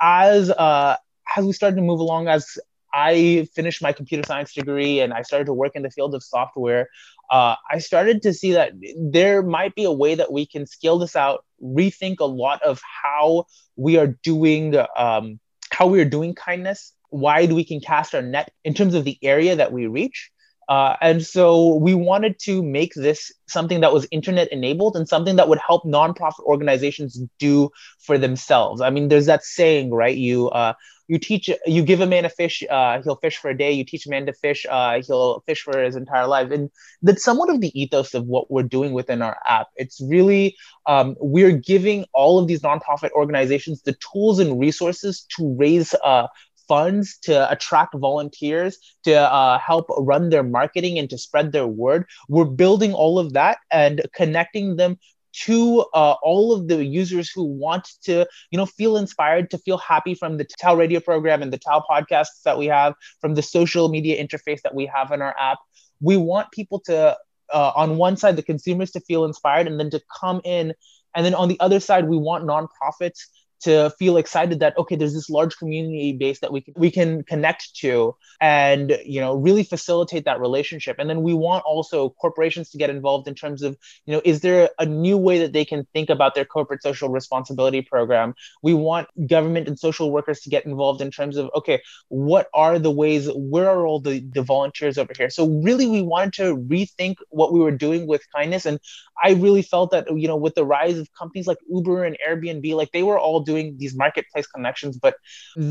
as 0.00 0.50
uh, 0.50 0.96
as 1.36 1.44
we 1.44 1.52
started 1.52 1.76
to 1.76 1.82
move 1.82 2.00
along 2.00 2.28
as 2.28 2.58
i 2.92 3.46
finished 3.54 3.82
my 3.82 3.92
computer 3.92 4.24
science 4.26 4.52
degree 4.52 5.00
and 5.00 5.12
i 5.12 5.22
started 5.22 5.44
to 5.44 5.52
work 5.52 5.72
in 5.74 5.82
the 5.82 5.90
field 5.90 6.14
of 6.14 6.22
software 6.22 6.88
uh, 7.30 7.54
i 7.70 7.78
started 7.78 8.22
to 8.22 8.32
see 8.32 8.52
that 8.52 8.72
there 8.98 9.42
might 9.42 9.74
be 9.76 9.84
a 9.84 9.92
way 9.92 10.14
that 10.14 10.32
we 10.32 10.44
can 10.44 10.66
scale 10.66 10.98
this 10.98 11.14
out 11.14 11.44
rethink 11.62 12.16
a 12.18 12.24
lot 12.24 12.60
of 12.62 12.80
how 13.02 13.44
we 13.76 13.96
are 13.96 14.08
doing 14.24 14.74
um, 14.96 15.38
how 15.70 15.86
we 15.86 16.00
are 16.00 16.04
doing 16.04 16.34
kindness 16.34 16.92
wide 17.10 17.52
we 17.52 17.64
can 17.64 17.80
cast 17.80 18.14
our 18.14 18.22
net 18.22 18.52
in 18.64 18.74
terms 18.74 18.94
of 18.94 19.04
the 19.04 19.18
area 19.22 19.56
that 19.56 19.72
we 19.72 19.86
reach. 19.86 20.30
Uh, 20.68 20.94
and 21.00 21.26
so 21.26 21.74
we 21.74 21.94
wanted 21.94 22.38
to 22.38 22.62
make 22.62 22.94
this 22.94 23.32
something 23.48 23.80
that 23.80 23.92
was 23.92 24.06
internet 24.12 24.46
enabled 24.52 24.94
and 24.94 25.08
something 25.08 25.34
that 25.34 25.48
would 25.48 25.58
help 25.58 25.82
nonprofit 25.84 26.44
organizations 26.44 27.20
do 27.40 27.70
for 27.98 28.16
themselves. 28.16 28.80
I 28.80 28.90
mean, 28.90 29.08
there's 29.08 29.26
that 29.26 29.44
saying, 29.44 29.90
right? 29.90 30.16
You 30.16 30.48
uh, 30.50 30.74
you 31.10 31.18
teach, 31.18 31.50
you 31.66 31.82
give 31.82 32.00
a 32.00 32.06
man 32.06 32.24
a 32.24 32.28
fish, 32.28 32.62
uh, 32.70 33.02
he'll 33.02 33.16
fish 33.16 33.36
for 33.36 33.50
a 33.50 33.58
day. 33.58 33.72
You 33.72 33.84
teach 33.84 34.06
a 34.06 34.10
man 34.10 34.26
to 34.26 34.32
fish, 34.32 34.64
uh, 34.70 35.02
he'll 35.04 35.40
fish 35.40 35.60
for 35.60 35.76
his 35.82 35.96
entire 35.96 36.28
life. 36.28 36.52
And 36.52 36.70
that's 37.02 37.24
somewhat 37.24 37.50
of 37.50 37.60
the 37.60 37.72
ethos 37.78 38.14
of 38.14 38.26
what 38.26 38.48
we're 38.48 38.62
doing 38.62 38.92
within 38.92 39.20
our 39.20 39.36
app. 39.44 39.70
It's 39.74 40.00
really 40.00 40.56
um, 40.86 41.16
we're 41.18 41.50
giving 41.50 42.04
all 42.14 42.38
of 42.38 42.46
these 42.46 42.60
nonprofit 42.60 43.10
organizations 43.10 43.82
the 43.82 43.96
tools 44.12 44.38
and 44.38 44.60
resources 44.60 45.26
to 45.36 45.52
raise 45.58 45.96
uh, 46.04 46.28
funds 46.70 47.18
to 47.22 47.50
attract 47.50 47.96
volunteers 47.98 48.78
to 49.02 49.14
uh, 49.14 49.58
help 49.58 49.86
run 49.98 50.30
their 50.30 50.44
marketing 50.44 51.00
and 51.00 51.10
to 51.10 51.18
spread 51.18 51.50
their 51.50 51.66
word. 51.66 52.06
We're 52.28 52.44
building 52.44 52.94
all 52.94 53.18
of 53.18 53.32
that 53.32 53.58
and 53.72 54.02
connecting 54.14 54.76
them 54.76 54.96
to 55.32 55.84
uh, 55.94 56.14
all 56.22 56.52
of 56.52 56.68
the 56.68 56.84
users 56.84 57.28
who 57.28 57.44
want 57.44 57.88
to 58.02 58.26
you 58.50 58.58
know 58.58 58.66
feel 58.66 58.96
inspired 58.96 59.50
to 59.50 59.58
feel 59.58 59.78
happy 59.78 60.14
from 60.14 60.36
the 60.36 60.44
TAL 60.44 60.76
radio 60.76 61.00
program 61.00 61.42
and 61.42 61.52
the 61.52 61.58
TAL 61.58 61.84
podcasts 61.90 62.42
that 62.44 62.56
we 62.58 62.66
have 62.66 62.94
from 63.20 63.34
the 63.34 63.42
social 63.42 63.88
media 63.88 64.22
interface 64.24 64.62
that 64.62 64.74
we 64.74 64.86
have 64.86 65.12
in 65.12 65.22
our 65.22 65.34
app 65.38 65.58
we 66.00 66.16
want 66.16 66.50
people 66.50 66.80
to 66.80 67.16
uh, 67.52 67.72
on 67.76 67.96
one 67.96 68.16
side 68.16 68.36
the 68.36 68.42
consumers 68.42 68.90
to 68.90 69.00
feel 69.00 69.24
inspired 69.24 69.66
and 69.68 69.78
then 69.78 69.90
to 69.90 70.00
come 70.20 70.40
in 70.44 70.74
and 71.14 71.24
then 71.24 71.34
on 71.34 71.48
the 71.48 71.60
other 71.60 71.78
side 71.78 72.08
we 72.08 72.16
want 72.16 72.44
nonprofits 72.44 73.20
to 73.60 73.90
feel 73.98 74.16
excited 74.16 74.60
that 74.60 74.76
okay 74.78 74.96
there's 74.96 75.14
this 75.14 75.30
large 75.30 75.56
community 75.58 76.12
base 76.12 76.40
that 76.40 76.52
we 76.52 76.60
can 76.60 76.74
we 76.76 76.90
can 76.90 77.22
connect 77.24 77.74
to 77.76 78.14
and 78.40 78.98
you 79.04 79.20
know 79.20 79.34
really 79.34 79.62
facilitate 79.62 80.24
that 80.24 80.40
relationship. 80.40 80.96
And 80.98 81.08
then 81.08 81.22
we 81.22 81.34
want 81.34 81.64
also 81.64 82.10
corporations 82.10 82.70
to 82.70 82.78
get 82.78 82.90
involved 82.90 83.28
in 83.28 83.34
terms 83.34 83.62
of 83.62 83.76
you 84.06 84.14
know 84.14 84.22
is 84.24 84.40
there 84.40 84.70
a 84.78 84.86
new 84.86 85.16
way 85.18 85.38
that 85.40 85.52
they 85.52 85.64
can 85.64 85.86
think 85.92 86.10
about 86.10 86.34
their 86.34 86.44
corporate 86.44 86.82
social 86.82 87.08
responsibility 87.08 87.82
program? 87.82 88.34
We 88.62 88.74
want 88.74 89.08
government 89.26 89.68
and 89.68 89.78
social 89.78 90.10
workers 90.10 90.40
to 90.40 90.50
get 90.50 90.64
involved 90.64 91.00
in 91.00 91.10
terms 91.10 91.36
of 91.36 91.50
okay 91.54 91.82
what 92.08 92.48
are 92.54 92.78
the 92.78 92.90
ways 92.90 93.28
where 93.34 93.68
are 93.68 93.86
all 93.86 94.00
the, 94.00 94.20
the 94.32 94.42
volunteers 94.42 94.98
over 94.98 95.12
here? 95.16 95.30
So 95.30 95.46
really 95.62 95.86
we 95.86 96.02
wanted 96.02 96.32
to 96.34 96.56
rethink 96.56 97.16
what 97.28 97.52
we 97.52 97.60
were 97.60 97.70
doing 97.70 98.06
with 98.06 98.22
kindness. 98.34 98.66
And 98.66 98.80
i 99.22 99.32
really 99.32 99.62
felt 99.62 99.90
that 99.90 100.06
you 100.16 100.28
know 100.28 100.36
with 100.36 100.54
the 100.54 100.64
rise 100.64 100.98
of 100.98 101.12
companies 101.12 101.46
like 101.46 101.58
uber 101.68 102.04
and 102.04 102.16
airbnb 102.26 102.74
like 102.74 102.90
they 102.92 103.02
were 103.02 103.18
all 103.18 103.40
doing 103.50 103.76
these 103.82 103.94
marketplace 104.04 104.48
connections, 104.54 104.98
but 105.06 105.14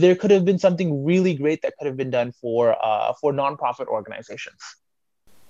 there 0.03 0.15
could 0.19 0.31
have 0.37 0.45
been 0.49 0.59
something 0.67 0.89
really 1.11 1.33
great 1.43 1.59
that 1.63 1.73
could 1.77 1.87
have 1.91 1.99
been 2.03 2.13
done 2.19 2.31
for 2.41 2.61
uh, 2.89 3.11
for 3.19 3.29
nonprofit 3.43 3.87
organizations. 3.99 4.61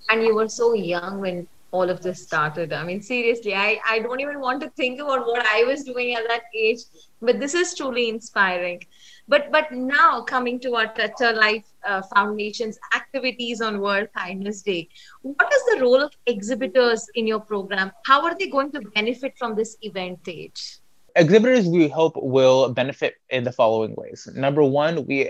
And 0.10 0.24
you 0.28 0.34
were 0.40 0.52
so 0.62 0.68
young 0.74 1.22
when 1.26 1.48
all 1.72 1.90
of 1.90 2.02
this 2.02 2.22
started. 2.24 2.74
I 2.74 2.84
mean, 2.84 3.02
seriously, 3.02 3.54
I, 3.54 3.80
I 3.88 4.00
don't 4.00 4.20
even 4.20 4.40
want 4.40 4.62
to 4.62 4.70
think 4.72 5.00
about 5.00 5.28
what 5.28 5.46
I 5.48 5.64
was 5.64 5.84
doing 5.84 6.16
at 6.16 6.28
that 6.28 6.44
age, 6.56 6.80
but 7.22 7.40
this 7.40 7.54
is 7.54 7.76
truly 7.76 8.10
inspiring. 8.10 8.82
But 9.28 9.52
but 9.52 9.72
now 9.72 10.22
coming 10.22 10.60
to 10.62 10.76
our 10.76 10.88
Touch 10.94 11.22
Life 11.22 11.66
uh, 11.86 12.02
Foundation's 12.16 12.80
activities 12.96 13.62
on 13.62 13.80
World 13.80 14.08
Kindness 14.18 14.64
Day, 14.64 14.90
what 15.22 15.54
is 15.54 15.64
the 15.72 15.82
role 15.84 16.02
of 16.02 16.12
exhibitors 16.26 17.08
in 17.16 17.28
your 17.28 17.40
program? 17.40 17.92
How 18.06 18.24
are 18.26 18.36
they 18.36 18.48
going 18.48 18.72
to 18.72 18.82
benefit 18.96 19.38
from 19.38 19.56
this 19.56 19.78
event, 19.82 20.24
Tej? 20.24 20.52
Exhibitors 21.20 21.68
we 21.68 21.88
hope 21.88 22.14
will 22.16 22.74
benefit 22.74 23.16
in 23.30 23.44
the 23.44 23.52
following 23.52 23.94
ways 23.96 24.28
number 24.34 24.64
one 24.64 25.06
we 25.06 25.30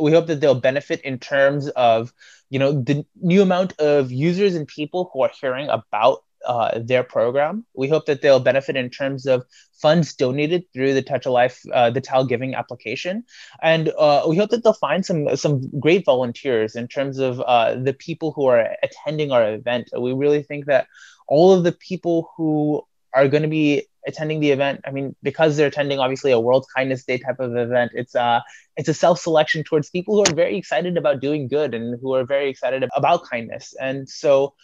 we 0.00 0.12
hope 0.12 0.26
that 0.26 0.40
they'll 0.40 0.54
benefit 0.54 1.00
in 1.02 1.18
terms 1.18 1.68
of 1.70 2.12
you 2.50 2.58
know 2.58 2.72
the 2.72 3.04
new 3.20 3.42
amount 3.42 3.78
of 3.78 4.10
users 4.10 4.54
and 4.54 4.66
people 4.66 5.10
who 5.12 5.22
are 5.22 5.30
hearing 5.40 5.68
about 5.68 6.24
uh, 6.44 6.78
their 6.78 7.04
program. 7.04 7.64
We 7.74 7.88
hope 7.88 8.06
that 8.06 8.20
they'll 8.20 8.40
benefit 8.40 8.76
in 8.76 8.90
terms 8.90 9.26
of 9.26 9.44
funds 9.80 10.14
donated 10.14 10.64
through 10.72 10.94
the 10.94 11.02
Touch 11.02 11.26
a 11.26 11.30
Life, 11.30 11.60
uh, 11.72 11.90
the 11.90 12.00
TAL 12.00 12.26
Giving 12.26 12.54
application, 12.54 13.24
and 13.62 13.90
uh, 13.90 14.24
we 14.28 14.36
hope 14.36 14.50
that 14.50 14.64
they'll 14.64 14.72
find 14.72 15.04
some 15.04 15.36
some 15.36 15.62
great 15.78 16.04
volunteers 16.04 16.74
in 16.74 16.88
terms 16.88 17.18
of 17.18 17.40
uh, 17.40 17.74
the 17.76 17.92
people 17.92 18.32
who 18.32 18.46
are 18.46 18.76
attending 18.82 19.30
our 19.30 19.54
event. 19.54 19.90
We 19.96 20.12
really 20.12 20.42
think 20.42 20.66
that 20.66 20.88
all 21.28 21.52
of 21.52 21.64
the 21.64 21.72
people 21.72 22.30
who 22.36 22.84
are 23.14 23.28
going 23.28 23.42
to 23.42 23.48
be 23.48 23.86
attending 24.06 24.40
the 24.40 24.50
event. 24.50 24.80
I 24.84 24.90
mean, 24.90 25.14
because 25.22 25.56
they're 25.56 25.68
attending 25.68 25.98
obviously 25.98 26.32
a 26.32 26.40
World 26.40 26.66
Kindness 26.74 27.04
Day 27.04 27.18
type 27.18 27.40
of 27.40 27.56
event, 27.56 27.92
it's 27.94 28.14
uh 28.14 28.40
it's 28.76 28.88
a 28.88 28.94
self 28.94 29.20
selection 29.20 29.64
towards 29.64 29.90
people 29.90 30.16
who 30.16 30.22
are 30.22 30.34
very 30.34 30.56
excited 30.56 30.96
about 30.96 31.20
doing 31.20 31.48
good 31.48 31.74
and 31.74 31.98
who 32.00 32.14
are 32.14 32.24
very 32.24 32.48
excited 32.48 32.88
about 32.94 33.24
kindness. 33.28 33.74
And 33.80 34.08
so 34.08 34.54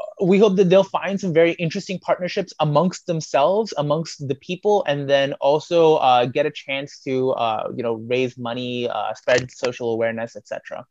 uh, 0.00 0.24
we 0.24 0.38
hope 0.38 0.56
that 0.56 0.68
they'll 0.68 0.84
find 0.84 1.20
some 1.20 1.32
very 1.32 1.52
interesting 1.52 1.98
partnerships 1.98 2.52
amongst 2.60 3.06
themselves, 3.06 3.72
amongst 3.76 4.26
the 4.26 4.34
people, 4.34 4.84
and 4.86 5.08
then 5.08 5.34
also 5.34 5.96
uh, 5.96 6.26
get 6.26 6.46
a 6.46 6.50
chance 6.50 7.00
to 7.00 7.30
uh, 7.32 7.68
you 7.76 7.82
know 7.82 7.94
raise 7.94 8.36
money, 8.36 8.88
uh, 8.88 9.14
spread 9.14 9.50
social 9.50 9.92
awareness, 9.92 10.36
etc. 10.36 10.86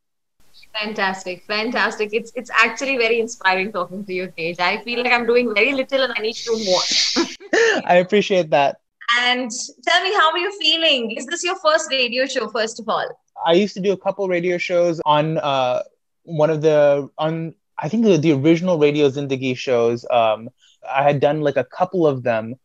Fantastic, 0.73 1.43
fantastic. 1.45 2.13
It's 2.13 2.31
it's 2.35 2.49
actually 2.49 2.97
very 2.97 3.19
inspiring 3.19 3.71
talking 3.71 4.05
to 4.05 4.13
you, 4.13 4.27
Tej. 4.37 4.55
I 4.59 4.83
feel 4.83 5.03
like 5.03 5.11
I'm 5.11 5.25
doing 5.25 5.53
very 5.53 5.73
little 5.73 6.03
and 6.03 6.13
I 6.15 6.21
need 6.21 6.35
to 6.35 6.55
do 6.55 6.65
more. 6.65 6.81
I 7.85 7.95
appreciate 7.95 8.49
that. 8.51 8.77
And 9.19 9.51
tell 9.85 10.03
me, 10.03 10.13
how 10.13 10.31
are 10.31 10.37
you 10.37 10.51
feeling? 10.59 11.11
Is 11.11 11.25
this 11.25 11.43
your 11.43 11.55
first 11.55 11.89
radio 11.91 12.25
show, 12.25 12.47
first 12.47 12.79
of 12.79 12.87
all? 12.87 13.07
I 13.45 13.53
used 13.53 13.73
to 13.73 13.81
do 13.81 13.91
a 13.91 13.97
couple 13.97 14.27
radio 14.27 14.57
shows 14.57 15.01
on 15.05 15.37
uh, 15.39 15.83
one 16.23 16.49
of 16.49 16.61
the 16.61 17.09
on 17.17 17.53
I 17.79 17.89
think 17.89 18.05
the, 18.05 18.17
the 18.17 18.31
original 18.33 18.77
Radio 18.77 19.09
Zindagi 19.09 19.57
shows. 19.57 20.05
Um, 20.09 20.49
I 20.89 21.03
had 21.03 21.19
done 21.19 21.41
like 21.41 21.57
a 21.57 21.63
couple 21.63 22.07
of 22.07 22.23
them 22.23 22.55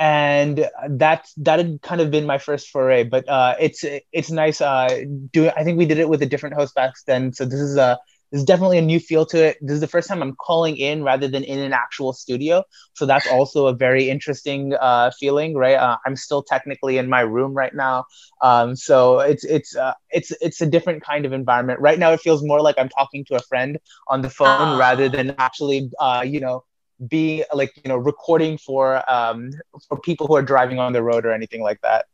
and 0.00 0.66
that's 0.88 1.34
that 1.34 1.58
had 1.58 1.82
kind 1.82 2.00
of 2.00 2.10
been 2.10 2.24
my 2.24 2.38
first 2.38 2.70
foray 2.70 3.04
but 3.04 3.28
uh, 3.28 3.54
it's 3.60 3.84
it's 4.12 4.30
nice 4.30 4.60
uh 4.62 5.04
doing 5.30 5.52
i 5.56 5.62
think 5.62 5.76
we 5.76 5.84
did 5.84 5.98
it 5.98 6.08
with 6.08 6.22
a 6.22 6.26
different 6.26 6.54
host 6.54 6.74
back 6.74 6.94
then 7.06 7.32
so 7.32 7.44
this 7.44 7.60
is 7.60 7.76
a 7.76 7.98
this 8.30 8.40
is 8.40 8.46
definitely 8.46 8.78
a 8.78 8.82
new 8.82 9.00
feel 9.00 9.26
to 9.26 9.42
it. 9.48 9.58
This 9.60 9.74
is 9.74 9.80
the 9.80 9.86
first 9.88 10.08
time 10.08 10.22
i'm 10.22 10.34
calling 10.36 10.76
in 10.76 11.02
rather 11.02 11.28
than 11.28 11.44
in 11.44 11.58
an 11.58 11.72
actual 11.72 12.12
studio. 12.12 12.64
So 12.94 13.06
that's 13.06 13.26
also 13.26 13.66
a 13.66 13.74
very 13.74 14.08
interesting 14.10 14.74
uh, 14.80 15.10
feeling 15.18 15.54
right? 15.56 15.76
Uh, 15.76 15.96
i'm 16.06 16.16
still 16.16 16.42
technically 16.42 16.98
in 16.98 17.08
my 17.08 17.20
room 17.20 17.54
right 17.54 17.74
now. 17.74 18.04
Um, 18.42 18.76
so 18.76 19.20
it's 19.20 19.44
it's 19.44 19.76
uh, 19.76 19.94
it's 20.10 20.32
it's 20.40 20.60
a 20.60 20.66
different 20.66 21.02
kind 21.04 21.24
of 21.26 21.32
environment. 21.32 21.80
Right 21.80 21.98
now 21.98 22.12
it 22.12 22.20
feels 22.20 22.42
more 22.44 22.60
like 22.60 22.76
i'm 22.78 22.88
talking 22.90 23.24
to 23.26 23.36
a 23.36 23.42
friend 23.42 23.78
on 24.08 24.22
the 24.22 24.30
phone 24.30 24.72
rather 24.74 25.08
than 25.08 25.30
actually 25.30 25.90
uh, 26.00 26.22
you 26.26 26.40
know 26.40 26.64
be 27.08 27.44
like 27.54 27.72
you 27.76 27.88
know 27.88 27.96
recording 27.96 28.58
for 28.58 29.02
um 29.10 29.50
for 29.88 29.98
people 30.00 30.26
who 30.26 30.34
are 30.36 30.42
driving 30.42 30.78
on 30.78 30.92
the 30.92 31.02
road 31.02 31.24
or 31.24 31.32
anything 31.32 31.62
like 31.62 31.80
that 31.82 32.04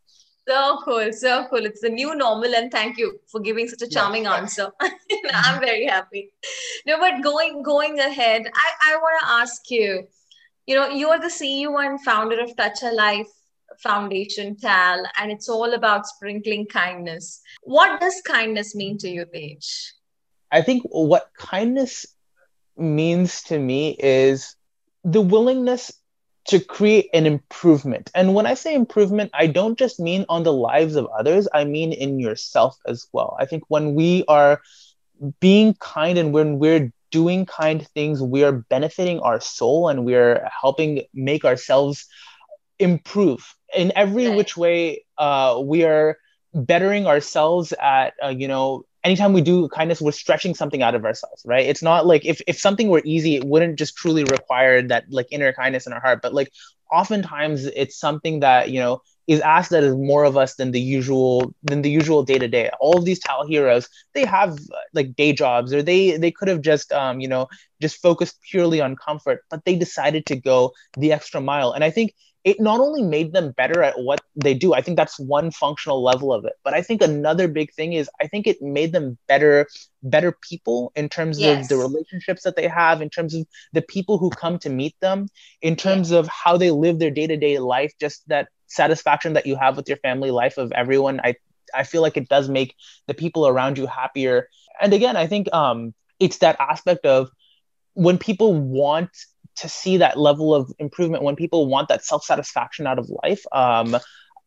so 0.49 0.81
cool 0.85 1.13
so 1.13 1.47
cool. 1.49 1.65
It's 1.65 1.81
the 1.81 1.89
new 1.89 2.15
normal 2.15 2.55
and 2.55 2.71
thank 2.71 2.99
you 2.99 3.21
for 3.27 3.41
giving 3.41 3.69
such 3.69 3.83
a 3.83 3.89
charming 3.89 4.27
answer. 4.27 4.71
I'm 5.35 5.61
very 5.61 5.87
happy. 5.87 6.31
No 6.87 6.99
but 6.99 7.23
going 7.23 7.63
going 7.63 7.99
ahead 7.99 8.47
i 8.55 8.93
i 8.93 8.97
want 8.97 9.21
to 9.21 9.29
ask 9.29 9.71
you 9.71 10.07
you 10.67 10.75
know 10.77 10.89
you're 10.89 11.19
the 11.19 11.33
ceo 11.39 11.85
and 11.85 12.01
founder 12.03 12.41
of 12.41 12.57
touch 12.57 12.83
a 12.83 12.91
life 12.91 13.29
foundation 13.79 14.57
tal 14.57 15.05
and 15.19 15.31
it's 15.31 15.49
all 15.49 15.75
about 15.75 16.07
sprinkling 16.07 16.67
kindness. 16.67 17.41
What 17.63 18.01
does 18.01 18.21
kindness 18.23 18.75
mean 18.75 18.99
to 18.99 19.09
you 19.09 19.27
tej? 19.27 19.59
I 20.51 20.63
think 20.63 20.83
what 20.91 21.31
kindness 21.37 22.07
means 22.77 23.43
to 23.45 23.59
me 23.59 23.97
is 23.99 24.57
the 25.05 25.21
willingness 25.21 25.93
to 26.49 26.61
create 26.61 27.09
an 27.13 27.27
improvement. 27.27 28.11
And 28.15 28.35
when 28.35 28.47
I 28.47 28.55
say 28.55 28.75
improvement, 28.75 29.31
I 29.35 29.47
don't 29.47 29.79
just 29.79 29.99
mean 30.01 30.25
on 30.29 30.43
the 30.43 30.53
lives 30.53 30.97
of 30.97 31.07
others, 31.19 31.49
I 31.53 31.65
mean 31.65 31.93
in 31.93 32.19
yourself 32.21 32.77
as 32.87 33.07
well. 33.13 33.37
I 33.39 33.47
think 33.47 33.65
when 33.69 33.95
we 33.95 34.25
are 34.29 34.61
being 35.41 35.75
kind 35.75 36.19
and 36.19 36.33
when 36.33 36.59
we're 36.59 36.93
doing 37.11 37.47
kind 37.47 37.87
things, 37.89 38.23
we 38.23 38.45
are 38.45 38.53
benefiting 38.53 39.21
our 39.21 39.41
soul 39.41 39.89
and 39.89 40.05
we're 40.05 40.49
helping 40.61 41.03
make 41.15 41.45
ourselves 41.45 42.07
improve 42.79 43.55
in 43.75 43.93
every 43.97 44.29
which 44.29 44.57
way. 44.57 45.05
Uh, 45.19 45.61
we 45.65 45.85
are 45.85 46.17
bettering 46.55 47.07
ourselves 47.07 47.73
at, 47.81 48.15
uh, 48.23 48.29
you 48.29 48.49
know, 48.49 48.85
anytime 49.07 49.33
we 49.33 49.41
do 49.41 49.69
kindness, 49.69 50.01
we're 50.01 50.13
stretching 50.13 50.55
something 50.55 50.83
out 50.83 50.95
of 50.95 51.05
ourselves, 51.05 51.43
right? 51.47 51.67
It's 51.67 51.83
not 51.83 52.07
like 52.07 52.25
if, 52.27 52.43
if 52.47 52.59
something 52.59 52.89
were 52.89 53.03
easy, 53.05 53.37
it 53.37 53.45
wouldn't 53.45 53.79
just 53.79 53.97
truly 53.97 54.25
require 54.25 54.83
that 54.83 55.05
like 55.11 55.29
inner 55.31 55.53
kindness 55.53 55.87
in 55.87 55.93
our 55.93 56.01
heart. 56.01 56.21
But 56.23 56.35
like 56.35 56.53
oftentimes 56.93 57.67
it's 57.67 57.99
something 57.99 58.41
that, 58.41 58.71
you 58.71 58.81
know, 58.81 59.03
is 59.29 59.41
asked 59.41 59.71
that 59.71 59.83
is 59.83 59.95
more 59.97 60.25
of 60.25 60.37
us 60.37 60.55
than 60.57 60.71
the 60.73 60.81
usual 60.81 61.53
than 61.63 61.83
the 61.83 61.91
usual 61.91 62.23
day 62.23 62.39
to 62.39 62.49
day. 62.49 62.71
All 62.81 62.99
of 62.99 63.05
these 63.05 63.19
Tal 63.21 63.47
heroes, 63.47 63.89
they 64.15 64.25
have 64.25 64.59
like 64.95 65.17
day 65.17 65.33
jobs, 65.33 65.73
or 65.73 65.83
they 65.83 66.17
they 66.17 66.31
could 66.31 66.49
have 66.49 66.61
just 66.61 66.93
um, 66.93 67.21
you 67.21 67.29
know 67.29 67.49
just 67.83 68.01
focused 68.01 68.39
purely 68.51 68.81
on 68.81 68.97
comfort, 68.97 69.41
but 69.51 69.65
they 69.65 69.77
decided 69.77 70.27
to 70.27 70.37
go 70.37 70.73
the 70.97 71.13
extra 71.13 71.41
mile. 71.41 71.73
And 71.73 71.83
I 71.83 71.91
think 71.91 72.15
it 72.47 72.61
not 72.61 72.79
only 72.81 73.03
made 73.03 73.33
them 73.33 73.51
better 73.57 73.83
at 73.83 73.99
what 73.99 74.21
they 74.37 74.55
do 74.55 74.73
i 74.73 74.81
think 74.81 74.97
that's 74.97 75.19
one 75.19 75.51
functional 75.51 76.03
level 76.03 76.33
of 76.33 76.45
it 76.45 76.53
but 76.65 76.73
i 76.73 76.81
think 76.81 77.03
another 77.03 77.49
big 77.49 77.73
thing 77.75 77.93
is 77.93 78.09
i 78.23 78.27
think 78.27 78.47
it 78.47 78.63
made 78.63 78.93
them 78.93 79.19
better 79.29 79.67
better 80.03 80.33
people 80.49 80.93
in 80.95 81.09
terms 81.09 81.41
yes. 81.41 81.65
of 81.65 81.69
the 81.69 81.77
relationships 81.77 82.43
that 82.45 82.57
they 82.57 82.69
have 82.69 83.03
in 83.03 83.11
terms 83.11 83.35
of 83.35 83.45
the 83.73 83.83
people 83.83 84.17
who 84.17 84.31
come 84.31 84.59
to 84.59 84.71
meet 84.71 84.95
them 85.01 85.29
in 85.61 85.77
terms 85.77 86.13
of 86.13 86.29
how 86.29 86.57
they 86.57 86.71
live 86.71 86.99
their 86.99 87.11
day-to-day 87.11 87.59
life 87.59 87.93
just 88.01 88.27
that 88.29 88.49
satisfaction 88.69 89.33
that 89.35 89.47
you 89.47 89.57
have 89.57 89.77
with 89.77 89.89
your 89.89 89.99
family 89.99 90.31
life 90.31 90.57
of 90.59 90.73
everyone. 90.73 91.21
I 91.23 91.35
i 91.75 91.83
feel 91.83 92.03
like 92.03 92.17
it 92.17 92.29
does 92.29 92.49
make 92.49 92.75
the 93.07 93.15
people 93.15 93.47
around 93.47 93.79
you 93.79 93.87
happier. 93.87 94.49
And 94.81 94.93
again 94.93 95.17
i 95.17 95.27
think 95.27 95.53
um 95.53 95.95
it's 96.21 96.39
that 96.39 96.57
aspect 96.61 97.07
of 97.07 97.31
when 97.95 98.19
people 98.19 98.55
want 98.55 99.11
to 99.57 99.69
see 99.69 99.99
that 99.99 100.19
level 100.19 100.55
of 100.55 100.73
improvement 100.79 101.23
when 101.23 101.37
people 101.37 101.67
want 101.67 101.89
that 101.89 102.05
self-satisfaction 102.05 102.87
out 102.87 102.99
of 102.99 103.11
life 103.23 103.45
um, 103.53 103.97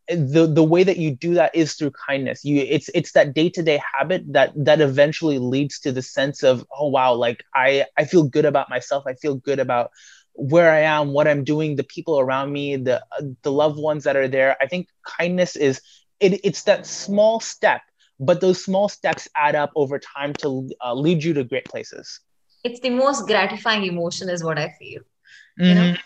the 0.10 0.48
the 0.48 0.63
way 0.63 0.84
that 0.84 0.98
you 0.98 1.12
do 1.15 1.36
that 1.36 1.56
is 1.56 1.74
through 1.74 1.91
kindness. 2.08 2.43
You 2.43 2.65
it's 2.67 2.89
it's 2.93 3.12
that 3.13 3.34
day-to-day 3.34 3.82
habit 3.98 4.24
that 4.34 4.52
that 4.56 4.82
eventually 4.82 5.38
leads 5.38 5.80
to 5.82 5.91
the 5.91 6.02
sense 6.02 6.43
of 6.43 6.65
oh 6.78 6.88
wow 6.89 7.13
like 7.13 7.43
i 7.56 7.86
i 7.98 8.06
feel 8.06 8.24
good 8.24 8.45
about 8.45 8.69
myself. 8.69 9.04
I 9.08 9.13
feel 9.13 9.36
good 9.36 9.60
about 9.60 9.91
where 10.34 10.72
i 10.72 10.80
am 10.82 11.12
what 11.12 11.28
i'm 11.28 11.43
doing 11.43 11.76
the 11.76 11.84
people 11.84 12.19
around 12.19 12.52
me 12.52 12.78
the 12.78 13.04
the 13.43 13.52
loved 13.52 13.78
ones 13.78 14.04
that 14.06 14.15
are 14.15 14.28
there. 14.28 14.58
I 14.62 14.67
think 14.67 14.88
kindness 15.06 15.56
is 15.56 15.82
it, 16.19 16.41
it's 16.43 16.63
that 16.63 16.86
small 16.88 17.39
step 17.39 17.82
but 18.19 18.41
those 18.41 18.63
small 18.63 18.89
steps 18.89 19.28
add 19.36 19.56
up 19.56 19.72
over 19.76 20.00
time 20.00 20.34
to 20.34 20.69
uh, 20.84 20.93
lead 20.93 21.24
you 21.24 21.34
to 21.34 21.43
great 21.43 21.65
places 21.65 22.19
it's 22.63 22.80
the 22.82 22.89
most 22.89 23.28
gratifying 23.28 23.84
emotion 23.84 24.30
is 24.30 24.43
what 24.43 24.58
i 24.58 24.69
feel 24.80 25.02
mm-hmm. 25.02 25.65
you 25.65 25.76
know 25.76 25.82
mm-hmm. 25.82 26.02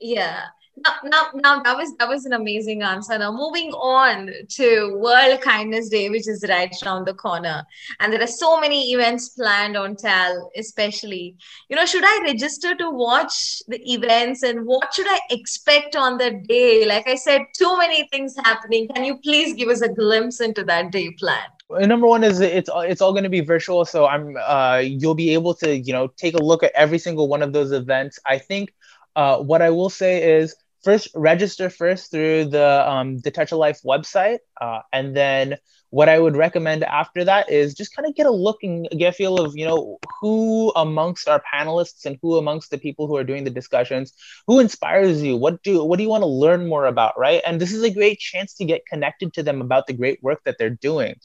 yeah 0.00 0.44
now, 0.76 0.94
now, 1.04 1.30
now 1.34 1.62
that 1.62 1.76
was 1.76 1.94
that 1.98 2.08
was 2.08 2.24
an 2.24 2.32
amazing 2.32 2.82
answer. 2.82 3.18
Now 3.18 3.32
moving 3.32 3.70
on 3.72 4.30
to 4.48 4.96
World 4.98 5.40
Kindness 5.40 5.88
Day, 5.88 6.08
which 6.08 6.28
is 6.28 6.44
right 6.48 6.74
around 6.84 7.06
the 7.06 7.14
corner, 7.14 7.64
and 7.98 8.12
there 8.12 8.22
are 8.22 8.26
so 8.26 8.60
many 8.60 8.92
events 8.92 9.30
planned 9.30 9.76
on 9.76 9.96
TAL, 9.96 10.50
especially. 10.56 11.36
You 11.68 11.76
know, 11.76 11.86
should 11.86 12.04
I 12.04 12.22
register 12.24 12.74
to 12.76 12.90
watch 12.90 13.62
the 13.68 13.80
events, 13.92 14.42
and 14.42 14.66
what 14.66 14.94
should 14.94 15.08
I 15.08 15.20
expect 15.30 15.96
on 15.96 16.18
the 16.18 16.42
day? 16.48 16.86
Like 16.86 17.08
I 17.08 17.16
said, 17.16 17.42
too 17.56 17.76
many 17.78 18.08
things 18.08 18.34
happening. 18.44 18.88
Can 18.88 19.04
you 19.04 19.18
please 19.18 19.54
give 19.54 19.68
us 19.68 19.82
a 19.82 19.88
glimpse 19.88 20.40
into 20.40 20.64
that 20.64 20.92
day 20.92 21.10
plan? 21.12 21.44
number 21.78 22.06
one 22.06 22.24
is 22.24 22.40
it's 22.40 22.68
it's 22.74 23.00
all 23.00 23.12
going 23.12 23.22
to 23.22 23.30
be 23.30 23.40
virtual 23.40 23.84
so 23.84 24.06
i'm 24.06 24.36
uh, 24.44 24.78
you'll 24.78 25.14
be 25.14 25.32
able 25.32 25.54
to 25.54 25.76
you 25.76 25.92
know 25.92 26.08
take 26.16 26.34
a 26.34 26.42
look 26.42 26.64
at 26.64 26.72
every 26.74 26.98
single 26.98 27.28
one 27.28 27.42
of 27.42 27.52
those 27.52 27.70
events 27.70 28.18
i 28.26 28.36
think 28.36 28.72
uh, 29.16 29.38
what 29.38 29.62
i 29.62 29.70
will 29.70 29.90
say 29.90 30.38
is 30.38 30.54
first 30.82 31.08
register 31.14 31.68
first 31.68 32.10
through 32.10 32.44
the 32.44 32.88
um, 32.90 33.18
the 33.18 33.30
touch 33.30 33.52
a 33.52 33.56
life 33.56 33.80
website 33.84 34.38
uh, 34.60 34.80
and 34.92 35.16
then 35.16 35.56
what 35.90 36.08
I 36.08 36.18
would 36.18 36.36
recommend 36.36 36.84
after 36.84 37.24
that 37.24 37.50
is 37.50 37.74
just 37.74 37.94
kind 37.94 38.08
of 38.08 38.14
get 38.14 38.26
a 38.26 38.30
look 38.30 38.58
and 38.62 38.88
get 38.96 39.08
a 39.08 39.12
feel 39.12 39.40
of, 39.40 39.56
you 39.56 39.66
know, 39.66 39.98
who 40.20 40.72
amongst 40.76 41.28
our 41.28 41.42
panelists 41.52 42.06
and 42.06 42.16
who 42.22 42.36
amongst 42.36 42.70
the 42.70 42.78
people 42.78 43.08
who 43.08 43.16
are 43.16 43.24
doing 43.24 43.42
the 43.42 43.50
discussions, 43.50 44.12
who 44.46 44.60
inspires 44.60 45.20
you? 45.22 45.36
What 45.36 45.62
do 45.64 45.84
what 45.84 45.96
do 45.96 46.04
you 46.04 46.08
want 46.08 46.22
to 46.22 46.28
learn 46.28 46.68
more 46.68 46.86
about, 46.86 47.18
right? 47.18 47.42
And 47.44 47.60
this 47.60 47.72
is 47.72 47.82
a 47.82 47.90
great 47.90 48.20
chance 48.20 48.54
to 48.54 48.64
get 48.64 48.86
connected 48.86 49.34
to 49.34 49.42
them 49.42 49.60
about 49.60 49.88
the 49.88 49.92
great 49.92 50.22
work 50.22 50.40
that 50.44 50.56
they're 50.58 50.70
doing. 50.70 51.16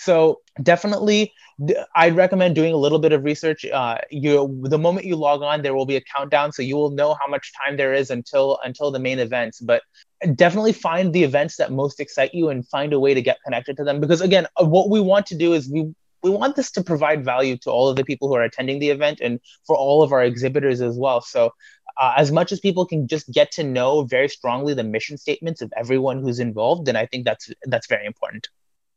So 0.00 0.40
definitely, 0.62 1.34
I'd 1.94 2.16
recommend 2.16 2.54
doing 2.54 2.72
a 2.72 2.76
little 2.78 2.98
bit 2.98 3.12
of 3.12 3.22
research. 3.22 3.66
Uh, 3.66 3.98
you, 4.10 4.58
the 4.62 4.78
moment 4.78 5.04
you 5.04 5.14
log 5.14 5.42
on, 5.42 5.60
there 5.60 5.74
will 5.74 5.84
be 5.84 5.96
a 5.96 6.00
countdown, 6.00 6.52
so 6.52 6.62
you 6.62 6.74
will 6.76 6.90
know 6.90 7.14
how 7.20 7.26
much 7.28 7.52
time 7.62 7.76
there 7.76 7.92
is 7.92 8.10
until 8.10 8.58
until 8.64 8.90
the 8.90 8.98
main 8.98 9.18
events. 9.18 9.60
But 9.60 9.82
definitely 10.36 10.72
find 10.72 11.12
the 11.12 11.22
events 11.22 11.56
that 11.58 11.70
most 11.70 12.00
excite 12.00 12.32
you 12.32 12.48
and 12.48 12.66
find 12.68 12.94
a 12.94 13.00
way 13.00 13.12
to 13.12 13.20
get 13.20 13.42
connected 13.44 13.76
to 13.76 13.84
them 13.84 14.00
because 14.00 14.20
again 14.20 14.46
uh, 14.60 14.64
what 14.64 14.90
we 14.90 15.00
want 15.00 15.24
to 15.26 15.34
do 15.34 15.54
is 15.54 15.70
we 15.70 15.94
we 16.22 16.28
want 16.28 16.56
this 16.56 16.70
to 16.70 16.84
provide 16.84 17.24
value 17.24 17.56
to 17.56 17.70
all 17.70 17.88
of 17.88 17.96
the 17.96 18.04
people 18.04 18.28
who 18.28 18.34
are 18.34 18.42
attending 18.42 18.78
the 18.80 18.90
event 18.90 19.18
and 19.20 19.40
for 19.66 19.74
all 19.74 20.02
of 20.02 20.12
our 20.12 20.22
exhibitors 20.22 20.82
as 20.82 20.98
well 20.98 21.22
so 21.22 21.50
uh, 21.98 22.12
as 22.18 22.30
much 22.30 22.52
as 22.52 22.60
people 22.60 22.84
can 22.84 23.08
just 23.08 23.30
get 23.32 23.50
to 23.50 23.62
know 23.62 24.02
very 24.04 24.28
strongly 24.28 24.74
the 24.74 24.84
mission 24.84 25.16
statements 25.16 25.62
of 25.62 25.72
everyone 25.74 26.20
who's 26.20 26.38
involved 26.38 26.84
then 26.84 26.96
i 26.96 27.06
think 27.06 27.24
that's 27.24 27.50
that's 27.64 27.86
very 27.86 28.04
important 28.04 28.48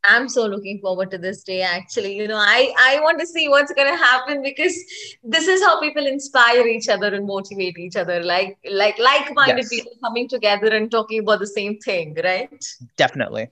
I'm 0.06 0.28
so 0.28 0.46
looking 0.46 0.80
forward 0.80 1.12
to 1.12 1.18
this 1.18 1.44
day. 1.44 1.62
Actually, 1.62 2.16
you 2.16 2.28
know, 2.28 2.38
I 2.38 2.74
I 2.78 3.00
want 3.02 3.20
to 3.20 3.28
see 3.28 3.48
what's 3.48 3.74
going 3.74 3.92
to 3.92 3.98
happen 3.98 4.42
because 4.42 4.76
this 5.24 5.48
is 5.48 5.64
how 5.64 5.80
people 5.80 6.06
inspire 6.06 6.68
each 6.68 6.90
other 6.90 7.14
and 7.14 7.26
motivate 7.26 7.78
each 7.78 7.96
other, 7.96 8.22
like 8.22 8.58
like 8.70 8.98
like-minded 9.00 9.58
yes. 9.58 9.70
people 9.70 9.94
coming 10.04 10.28
together 10.28 10.68
and 10.68 10.92
talking 10.92 11.20
about 11.20 11.40
the 11.40 11.48
same 11.48 11.78
thing, 11.80 12.16
right? 12.24 12.66
Definitely. 12.98 13.50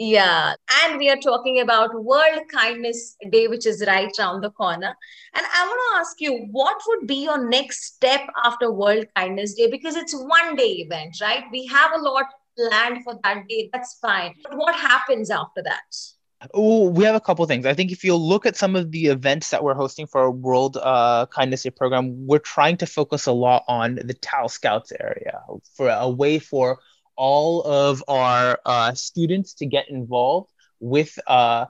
Yeah, 0.00 0.54
and 0.84 0.96
we 0.96 1.10
are 1.10 1.16
talking 1.16 1.58
about 1.58 1.92
World 1.92 2.42
Kindness 2.52 3.16
Day, 3.30 3.48
which 3.48 3.66
is 3.66 3.84
right 3.84 4.12
around 4.20 4.42
the 4.42 4.50
corner. 4.50 4.96
And 5.34 5.44
I 5.44 5.66
want 5.66 5.80
to 5.90 5.98
ask 5.98 6.20
you, 6.20 6.46
what 6.52 6.80
would 6.86 7.08
be 7.08 7.24
your 7.24 7.48
next 7.48 7.82
step 7.82 8.20
after 8.44 8.70
World 8.70 9.06
Kindness 9.16 9.54
Day? 9.54 9.68
Because 9.68 9.96
it's 9.96 10.14
one 10.14 10.54
day 10.54 10.86
event, 10.86 11.16
right? 11.20 11.42
We 11.50 11.66
have 11.66 11.90
a 11.96 11.98
lot 12.00 12.26
planned 12.58 13.04
for 13.04 13.14
that 13.22 13.46
day. 13.48 13.70
That's 13.72 13.98
fine. 14.00 14.34
But 14.42 14.56
what 14.56 14.74
happens 14.74 15.30
after 15.30 15.62
that? 15.62 15.94
Oh, 16.54 16.88
we 16.90 17.04
have 17.04 17.16
a 17.16 17.20
couple 17.20 17.44
things. 17.46 17.66
I 17.66 17.74
think 17.74 17.90
if 17.90 18.04
you 18.04 18.14
look 18.14 18.46
at 18.46 18.56
some 18.56 18.76
of 18.76 18.92
the 18.92 19.06
events 19.06 19.50
that 19.50 19.64
we're 19.64 19.74
hosting 19.74 20.06
for 20.06 20.20
our 20.20 20.30
World 20.30 20.76
uh, 20.76 21.26
Kindness 21.26 21.64
Day 21.64 21.70
program, 21.70 22.26
we're 22.26 22.38
trying 22.38 22.76
to 22.76 22.86
focus 22.86 23.26
a 23.26 23.32
lot 23.32 23.64
on 23.66 23.96
the 23.96 24.14
TAL 24.14 24.48
Scouts 24.48 24.92
area 25.00 25.40
for 25.76 25.88
a 25.88 26.08
way 26.08 26.38
for 26.38 26.78
all 27.16 27.62
of 27.62 28.04
our 28.06 28.60
uh, 28.64 28.94
students 28.94 29.54
to 29.54 29.66
get 29.66 29.90
involved 29.90 30.50
with 30.78 31.18
uh, 31.26 31.66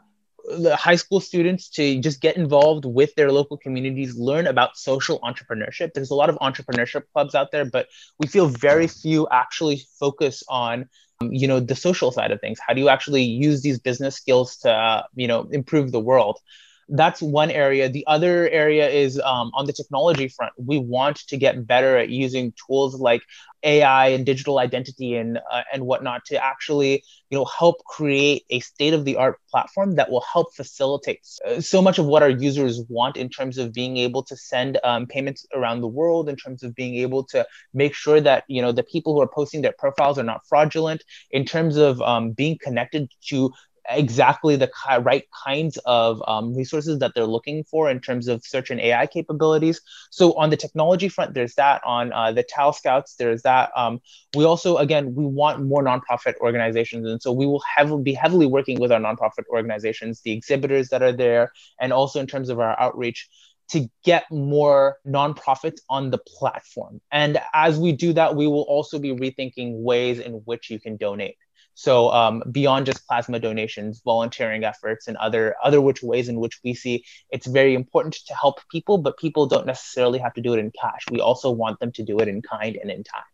the 0.58 0.76
high 0.76 0.96
school 0.96 1.20
students 1.20 1.68
to 1.70 2.00
just 2.00 2.20
get 2.20 2.36
involved 2.36 2.84
with 2.84 3.14
their 3.14 3.30
local 3.32 3.56
communities, 3.56 4.16
learn 4.16 4.46
about 4.46 4.76
social 4.76 5.20
entrepreneurship. 5.20 5.92
There's 5.94 6.10
a 6.10 6.14
lot 6.14 6.30
of 6.30 6.36
entrepreneurship 6.36 7.04
clubs 7.12 7.34
out 7.34 7.50
there, 7.52 7.64
but 7.64 7.88
we 8.18 8.26
feel 8.26 8.48
very 8.48 8.86
few 8.86 9.28
actually 9.30 9.82
focus 9.98 10.42
on 10.48 10.88
um, 11.20 11.32
you 11.32 11.48
know 11.48 11.60
the 11.60 11.74
social 11.74 12.12
side 12.12 12.30
of 12.30 12.40
things 12.40 12.60
how 12.64 12.72
do 12.72 12.80
you 12.80 12.88
actually 12.88 13.24
use 13.24 13.62
these 13.62 13.80
business 13.80 14.14
skills 14.14 14.56
to 14.58 14.70
uh, 14.70 15.02
you 15.16 15.26
know 15.26 15.48
improve 15.50 15.90
the 15.90 16.00
world 16.00 16.38
that's 16.88 17.20
one 17.20 17.50
area. 17.50 17.88
The 17.88 18.06
other 18.06 18.48
area 18.48 18.88
is 18.88 19.20
um, 19.20 19.50
on 19.54 19.66
the 19.66 19.72
technology 19.72 20.28
front. 20.28 20.52
We 20.56 20.78
want 20.78 21.18
to 21.28 21.36
get 21.36 21.66
better 21.66 21.98
at 21.98 22.08
using 22.08 22.54
tools 22.66 22.98
like 22.98 23.22
AI 23.64 24.08
and 24.08 24.24
digital 24.24 24.58
identity 24.58 25.16
and 25.16 25.38
uh, 25.50 25.62
and 25.72 25.84
whatnot 25.84 26.24
to 26.26 26.42
actually 26.42 27.02
you 27.30 27.38
know 27.38 27.44
help 27.44 27.84
create 27.84 28.44
a 28.50 28.60
state 28.60 28.94
of 28.94 29.04
the 29.04 29.16
art 29.16 29.38
platform 29.50 29.96
that 29.96 30.10
will 30.10 30.24
help 30.32 30.54
facilitate 30.54 31.20
uh, 31.44 31.60
so 31.60 31.82
much 31.82 31.98
of 31.98 32.06
what 32.06 32.22
our 32.22 32.30
users 32.30 32.80
want 32.88 33.16
in 33.16 33.28
terms 33.28 33.58
of 33.58 33.72
being 33.72 33.96
able 33.96 34.22
to 34.22 34.36
send 34.36 34.78
um, 34.84 35.06
payments 35.06 35.44
around 35.54 35.80
the 35.80 35.88
world, 35.88 36.28
in 36.28 36.36
terms 36.36 36.62
of 36.62 36.74
being 36.74 36.94
able 36.96 37.24
to 37.24 37.46
make 37.74 37.94
sure 37.94 38.20
that 38.20 38.44
you 38.48 38.62
know 38.62 38.72
the 38.72 38.84
people 38.84 39.12
who 39.12 39.20
are 39.20 39.28
posting 39.28 39.60
their 39.60 39.74
profiles 39.78 40.18
are 40.18 40.24
not 40.24 40.46
fraudulent, 40.48 41.02
in 41.30 41.44
terms 41.44 41.76
of 41.76 42.00
um, 42.00 42.30
being 42.30 42.56
connected 42.62 43.10
to 43.28 43.52
exactly 43.90 44.56
the 44.56 44.70
right 45.00 45.24
kinds 45.44 45.78
of 45.84 46.22
um, 46.26 46.54
resources 46.54 46.98
that 46.98 47.12
they're 47.14 47.26
looking 47.26 47.64
for 47.64 47.90
in 47.90 48.00
terms 48.00 48.28
of 48.28 48.44
search 48.44 48.70
and 48.70 48.80
AI 48.80 49.06
capabilities. 49.06 49.80
So 50.10 50.32
on 50.34 50.50
the 50.50 50.56
technology 50.56 51.08
front, 51.08 51.34
there's 51.34 51.54
that. 51.54 51.82
On 51.84 52.12
uh, 52.12 52.32
the 52.32 52.42
TAL 52.42 52.72
Scouts, 52.72 53.14
there's 53.16 53.42
that. 53.42 53.70
Um, 53.76 54.00
we 54.36 54.44
also, 54.44 54.76
again, 54.76 55.14
we 55.14 55.26
want 55.26 55.64
more 55.64 55.82
nonprofit 55.82 56.36
organizations, 56.40 57.08
and 57.08 57.22
so 57.22 57.32
we 57.32 57.46
will 57.46 57.62
heavily 57.76 58.02
be 58.02 58.14
heavily 58.14 58.46
working 58.46 58.78
with 58.78 58.92
our 58.92 59.00
nonprofit 59.00 59.44
organizations, 59.50 60.20
the 60.22 60.32
exhibitors 60.32 60.88
that 60.90 61.02
are 61.02 61.12
there, 61.12 61.52
and 61.80 61.92
also 61.92 62.20
in 62.20 62.26
terms 62.26 62.48
of 62.48 62.60
our 62.60 62.78
outreach 62.80 63.28
to 63.70 63.88
get 64.02 64.24
more 64.30 64.96
nonprofits 65.06 65.80
on 65.90 66.10
the 66.10 66.18
platform. 66.18 67.00
And 67.12 67.38
as 67.52 67.78
we 67.78 67.92
do 67.92 68.14
that, 68.14 68.34
we 68.34 68.46
will 68.46 68.62
also 68.62 68.98
be 68.98 69.10
rethinking 69.10 69.82
ways 69.82 70.18
in 70.18 70.34
which 70.44 70.70
you 70.70 70.80
can 70.80 70.96
donate. 70.96 71.36
So 71.78 72.10
um, 72.10 72.42
beyond 72.50 72.86
just 72.86 73.06
plasma 73.06 73.38
donations, 73.38 74.02
volunteering 74.04 74.64
efforts, 74.64 75.06
and 75.06 75.16
other 75.18 75.54
other 75.62 75.80
which 75.80 76.02
ways 76.02 76.28
in 76.28 76.40
which 76.40 76.58
we 76.64 76.74
see 76.74 77.04
it's 77.30 77.46
very 77.46 77.74
important 77.74 78.14
to 78.26 78.34
help 78.34 78.58
people, 78.68 78.98
but 78.98 79.16
people 79.16 79.46
don't 79.46 79.64
necessarily 79.64 80.18
have 80.18 80.34
to 80.34 80.40
do 80.40 80.54
it 80.54 80.58
in 80.58 80.72
cash. 80.72 81.04
We 81.08 81.20
also 81.20 81.52
want 81.52 81.78
them 81.78 81.92
to 81.92 82.02
do 82.02 82.18
it 82.18 82.26
in 82.26 82.42
kind 82.42 82.74
and 82.74 82.90
in 82.90 83.04
time. 83.04 83.30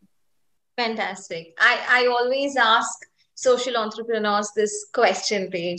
Fantastic. 0.76 1.56
I, 1.58 1.74
I 1.88 2.06
always 2.06 2.54
ask 2.58 2.92
social 3.34 3.78
entrepreneurs 3.78 4.50
this 4.54 4.88
question, 4.92 5.50
Tej. 5.50 5.78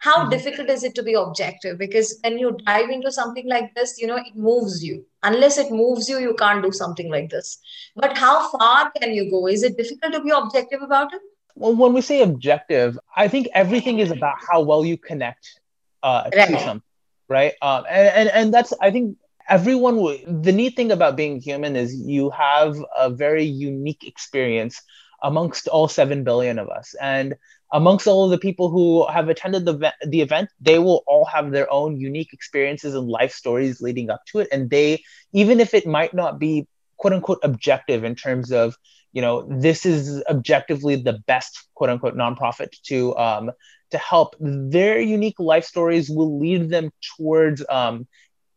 How 0.00 0.16
mm-hmm. 0.18 0.30
difficult 0.30 0.68
is 0.68 0.82
it 0.82 0.96
to 0.96 1.04
be 1.04 1.14
objective? 1.14 1.78
Because 1.78 2.18
when 2.24 2.40
you 2.40 2.56
dive 2.66 2.90
into 2.90 3.12
something 3.12 3.48
like 3.48 3.72
this, 3.76 3.98
you 4.00 4.08
know, 4.08 4.16
it 4.16 4.34
moves 4.34 4.82
you. 4.82 5.06
Unless 5.22 5.58
it 5.58 5.70
moves 5.70 6.08
you, 6.08 6.18
you 6.18 6.34
can't 6.34 6.64
do 6.64 6.72
something 6.72 7.08
like 7.08 7.30
this. 7.30 7.58
But 7.94 8.18
how 8.18 8.48
far 8.50 8.90
can 8.90 9.14
you 9.14 9.30
go? 9.30 9.46
Is 9.46 9.62
it 9.62 9.76
difficult 9.76 10.14
to 10.14 10.24
be 10.24 10.30
objective 10.30 10.82
about 10.82 11.14
it? 11.14 11.20
Well, 11.60 11.76
when 11.76 11.94
we 11.94 12.02
say 12.02 12.22
objective, 12.22 12.98
I 13.16 13.28
think 13.28 13.48
everything 13.54 14.00
is 14.00 14.10
about 14.10 14.36
how 14.50 14.62
well 14.62 14.84
you 14.84 14.98
connect 14.98 15.60
uh, 16.02 16.30
right. 16.34 16.48
to 16.48 16.58
something, 16.58 16.82
right? 17.28 17.54
Um, 17.62 17.84
and, 17.90 18.08
and 18.18 18.28
and 18.30 18.54
that's 18.54 18.72
I 18.80 18.90
think 18.90 19.16
everyone. 19.48 19.96
W- 19.96 20.24
the 20.26 20.52
neat 20.52 20.76
thing 20.76 20.92
about 20.92 21.16
being 21.16 21.40
human 21.40 21.76
is 21.76 21.94
you 21.94 22.30
have 22.30 22.76
a 22.98 23.10
very 23.10 23.44
unique 23.44 24.04
experience 24.06 24.82
amongst 25.22 25.68
all 25.68 25.88
seven 25.88 26.24
billion 26.24 26.58
of 26.58 26.68
us, 26.70 26.94
and 27.00 27.34
amongst 27.72 28.06
all 28.06 28.24
of 28.24 28.30
the 28.30 28.38
people 28.38 28.70
who 28.70 29.06
have 29.08 29.28
attended 29.28 29.64
the, 29.66 29.92
the 30.06 30.20
event, 30.22 30.50
they 30.60 30.78
will 30.78 31.02
all 31.06 31.24
have 31.26 31.52
their 31.52 31.70
own 31.72 31.96
unique 31.98 32.32
experiences 32.32 32.94
and 32.94 33.08
life 33.08 33.32
stories 33.32 33.80
leading 33.80 34.10
up 34.10 34.22
to 34.26 34.40
it. 34.40 34.48
And 34.52 34.70
they, 34.70 35.02
even 35.32 35.60
if 35.60 35.74
it 35.74 35.86
might 35.86 36.14
not 36.14 36.38
be 36.38 36.66
quote 37.00 37.12
unquote 37.14 37.40
objective 37.42 38.04
in 38.04 38.14
terms 38.14 38.52
of 38.52 38.76
you 39.12 39.22
know 39.22 39.42
this 39.50 39.84
is 39.84 40.22
objectively 40.28 40.96
the 40.96 41.14
best 41.26 41.66
quote 41.74 41.90
unquote 41.90 42.14
nonprofit 42.14 42.70
to 42.84 43.16
um, 43.16 43.50
to 43.90 43.98
help. 43.98 44.36
Their 44.38 45.00
unique 45.00 45.40
life 45.40 45.64
stories 45.64 46.08
will 46.08 46.38
lead 46.38 46.70
them 46.70 46.90
towards 47.16 47.64
um, 47.68 48.06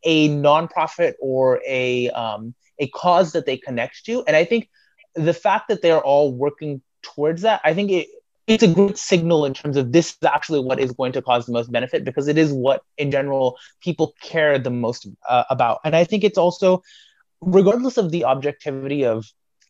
a 0.04 0.30
nonprofit 0.30 1.14
or 1.20 1.62
a 1.68 2.10
um, 2.12 2.54
a 2.80 2.88
cause 2.90 3.32
that 3.32 3.46
they 3.46 3.58
connect 3.58 4.06
to. 4.06 4.24
And 4.28 4.36
i 4.36 4.46
think 4.46 4.70
the 5.16 5.34
fact 5.34 5.68
that 5.70 5.82
they're 5.82 6.02
all 6.02 6.34
working 6.34 6.82
towards 7.04 7.44
that 7.44 7.62
i 7.64 7.74
think 7.74 7.92
it 7.92 8.08
it's 8.48 8.64
a 8.64 8.68
great 8.68 8.98
signal 8.98 9.46
in 9.46 9.54
terms 9.54 9.78
of 9.78 9.92
this 9.94 10.10
is 10.10 10.24
actually 10.24 10.60
what 10.60 10.80
is 10.80 10.92
going 10.92 11.14
to 11.14 11.22
cause 11.22 11.46
the 11.46 11.54
most 11.54 11.72
benefit 11.72 12.04
because 12.04 12.28
it 12.28 12.38
is 12.38 12.52
what 12.52 12.84
in 12.98 13.10
general 13.10 13.58
people 13.82 14.14
care 14.22 14.60
the 14.60 14.70
most 14.70 15.08
uh, 15.30 15.46
about. 15.50 15.80
And 15.86 15.96
i 15.96 16.04
think 16.04 16.24
it's 16.24 16.38
also 16.38 16.84
regardless 17.46 17.98
of 17.98 18.12
the 18.12 18.26
objectivity 18.26 19.06
of 19.06 19.26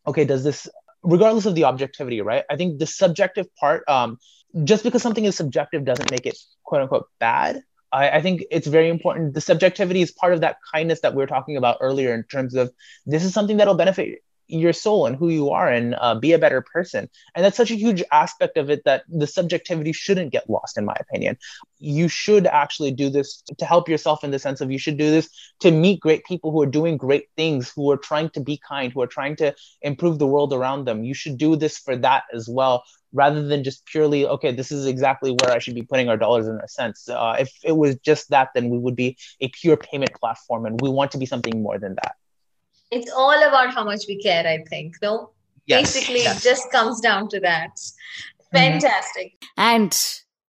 okay, 0.05 0.25
does 0.25 0.43
this, 0.43 0.67
regardless 1.01 1.45
of 1.45 1.55
the 1.55 1.63
objectivity, 1.63 2.21
right? 2.21 2.43
I 2.49 2.55
think 2.55 2.79
the 2.79 2.85
subjective 2.85 3.47
part, 3.55 3.87
um, 3.87 4.17
just 4.63 4.83
because 4.83 5.01
something 5.01 5.25
is 5.25 5.35
subjective 5.35 5.85
doesn't 5.85 6.11
make 6.11 6.25
it 6.25 6.37
quote 6.63 6.81
unquote 6.81 7.07
bad. 7.19 7.61
I, 7.91 8.09
I 8.09 8.21
think 8.21 8.43
it's 8.51 8.67
very 8.67 8.89
important. 8.89 9.33
The 9.33 9.41
subjectivity 9.41 10.01
is 10.01 10.11
part 10.11 10.33
of 10.33 10.41
that 10.41 10.57
kindness 10.73 11.01
that 11.01 11.13
we 11.13 11.17
were 11.17 11.27
talking 11.27 11.57
about 11.57 11.77
earlier 11.79 12.13
in 12.13 12.23
terms 12.23 12.55
of 12.55 12.71
this 13.05 13.23
is 13.23 13.33
something 13.33 13.57
that'll 13.57 13.75
benefit 13.75 14.19
your 14.59 14.73
soul 14.73 15.05
and 15.05 15.15
who 15.15 15.29
you 15.29 15.49
are 15.49 15.67
and 15.67 15.95
uh, 15.99 16.15
be 16.15 16.31
a 16.33 16.39
better 16.39 16.61
person. 16.61 17.09
And 17.35 17.43
that's 17.43 17.57
such 17.57 17.71
a 17.71 17.75
huge 17.75 18.03
aspect 18.11 18.57
of 18.57 18.69
it 18.69 18.83
that 18.85 19.03
the 19.09 19.27
subjectivity 19.27 19.93
shouldn't 19.93 20.31
get 20.31 20.49
lost 20.49 20.77
in 20.77 20.85
my 20.85 20.95
opinion. 20.99 21.37
You 21.79 22.07
should 22.07 22.47
actually 22.47 22.91
do 22.91 23.09
this 23.09 23.43
to 23.57 23.65
help 23.65 23.89
yourself 23.89 24.23
in 24.23 24.31
the 24.31 24.39
sense 24.39 24.61
of 24.61 24.71
you 24.71 24.77
should 24.77 24.97
do 24.97 25.09
this 25.09 25.29
to 25.61 25.71
meet 25.71 25.99
great 25.99 26.23
people 26.25 26.51
who 26.51 26.61
are 26.61 26.67
doing 26.67 26.97
great 26.97 27.27
things 27.35 27.71
who 27.75 27.89
are 27.91 27.97
trying 27.97 28.29
to 28.31 28.39
be 28.39 28.59
kind 28.67 28.93
who 28.93 29.01
are 29.01 29.07
trying 29.07 29.35
to 29.37 29.55
improve 29.81 30.19
the 30.19 30.27
world 30.27 30.53
around 30.53 30.85
them. 30.85 31.03
You 31.03 31.13
should 31.13 31.37
do 31.37 31.55
this 31.55 31.77
for 31.77 31.95
that 31.97 32.23
as 32.33 32.47
well 32.47 32.83
rather 33.13 33.47
than 33.47 33.63
just 33.63 33.85
purely 33.85 34.25
okay 34.25 34.51
this 34.51 34.71
is 34.71 34.87
exactly 34.87 35.35
where 35.39 35.51
i 35.51 35.59
should 35.59 35.75
be 35.75 35.83
putting 35.83 36.09
our 36.09 36.17
dollars 36.17 36.47
in 36.47 36.59
a 36.63 36.67
sense 36.67 37.07
uh, 37.09 37.35
if 37.39 37.51
it 37.63 37.77
was 37.77 37.95
just 37.99 38.29
that 38.31 38.49
then 38.55 38.69
we 38.69 38.77
would 38.77 38.95
be 38.95 39.15
a 39.39 39.47
pure 39.49 39.77
payment 39.77 40.11
platform 40.15 40.65
and 40.65 40.81
we 40.81 40.89
want 40.89 41.11
to 41.11 41.17
be 41.19 41.25
something 41.27 41.61
more 41.61 41.77
than 41.77 41.93
that 41.93 42.15
it's 42.95 43.11
all 43.11 43.47
about 43.47 43.73
how 43.73 43.83
much 43.83 44.05
we 44.07 44.17
care 44.21 44.45
i 44.47 44.57
think 44.69 44.95
no? 45.01 45.33
Yes. 45.65 45.81
basically 45.81 46.23
yes. 46.23 46.37
it 46.37 46.49
just 46.49 46.71
comes 46.71 46.99
down 46.99 47.29
to 47.29 47.39
that. 47.39 47.79
Fantastic. 48.51 49.33
Mm-hmm. 49.41 49.61
and 49.61 49.91